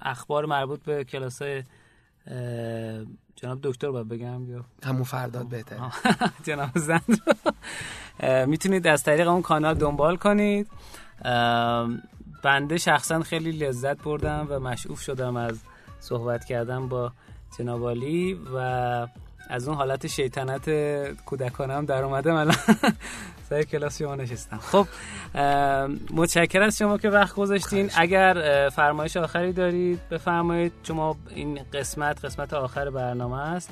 [0.00, 1.42] اخبار مربوط به کلاس
[3.36, 5.76] جناب دکتر باید بگم یا؟ همون فرداد بهتر
[6.46, 7.22] جناب زند
[8.46, 10.68] می‌تونید از طریق اون کانال دنبال کنید.
[12.42, 15.60] بنده شخصا خیلی لذت بردم و مشعوف شدم از
[16.00, 17.12] صحبت کردم با
[17.58, 17.82] جناب
[18.54, 18.58] و
[19.48, 20.70] از اون حالت شیطنت
[21.24, 22.56] کودکانم در اومده الان.
[23.48, 24.58] سر کلاس شما نشستم.
[24.58, 24.86] خب
[26.10, 27.90] متشکر از شما که وقت گذاشتین.
[27.96, 30.72] اگر فرمایش آخری دارید بفرمایید.
[30.82, 33.70] شما این قسمت قسمت آخر برنامه است.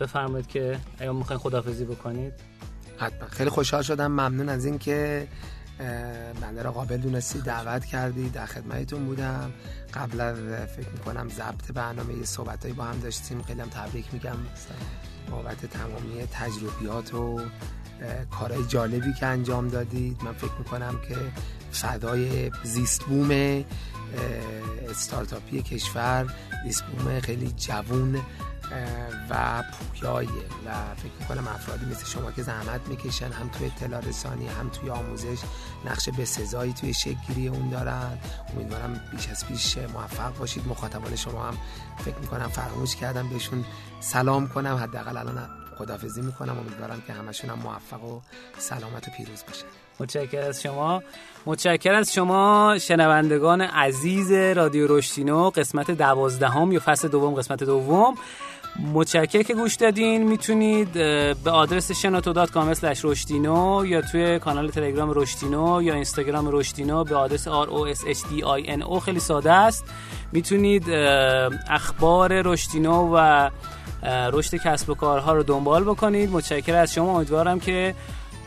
[0.00, 2.32] بفرمایید که اگر می‌خواین خدافزی بکنید.
[2.98, 3.28] حتما.
[3.28, 4.06] خیلی خوشحال شدم.
[4.06, 5.28] ممنون از اینکه
[6.40, 9.52] بنده را قابل دونستی دعوت کردی در خدمتتون بودم.
[9.94, 10.36] قبل از
[10.76, 13.42] فکر می‌کنم ضبط برنامه یه صحبتایی با هم داشتیم.
[13.42, 14.36] خیلی هم تبریک میگم.
[15.30, 17.40] بابت تمامی تجربیات و
[18.30, 20.22] کارهای جالبی که انجام دادید.
[20.24, 21.16] من فکر می‌کنم که
[21.72, 23.30] فدای زیست بوم
[24.88, 26.34] استارتاپی کشور.
[26.64, 28.20] زیست بوم خیلی جوون
[29.30, 30.28] و پویایه
[30.66, 34.90] و فکر می‌کنم افرادی مثل شما که زحمت می‌کشن هم توی اطلاع رسانی هم توی
[34.90, 35.38] آموزش
[35.84, 38.18] نقش به سزایی توی شکلگیری اون دارن.
[38.54, 40.68] امیدوارم بیش از پیش موفق باشید.
[40.68, 41.56] مخاطبان شما هم
[42.04, 43.64] فکر می‌کنم فراموش کردم بهشون.
[44.00, 44.76] سلام کنم.
[44.76, 46.58] حداقل الان خدافزی می‌کنم.
[46.58, 48.20] امیدوارم که همشون هم موفق و
[48.58, 49.66] سلامت و پیروز باشن.
[50.00, 51.02] متشکر از شما.
[51.46, 58.14] متشکر از شما شنوندگان عزیز رادیو رشتینو قسمت دوازدهم یا فصل دوم قسمت دوم.
[58.94, 60.22] متشکر که گوش دادین.
[60.22, 60.92] می‌تونید
[61.44, 67.66] به آدرس شنوتو.com رشتینو یا توی کانال تلگرام رشتینو یا اینستاگرام رشتینو به آدرس r
[67.66, 68.98] o s h d i n o.
[68.98, 69.84] خیلی ساده است.
[70.32, 70.90] می‌تونید
[71.68, 73.50] اخبار رشتینو و
[74.04, 76.30] رشد کسب و کارها رو دنبال بکنید.
[76.30, 77.16] متشکر از شما.
[77.16, 77.94] امیدوارم که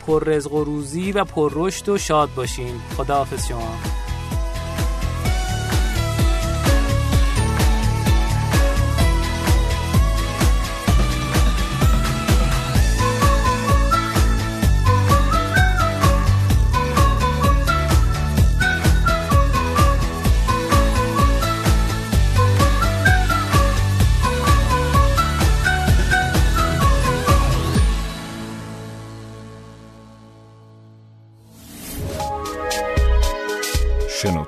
[0.06, 2.80] پر رزق و روزی و پر رشد و شاد باشین.
[2.96, 4.07] خداحافظ شما.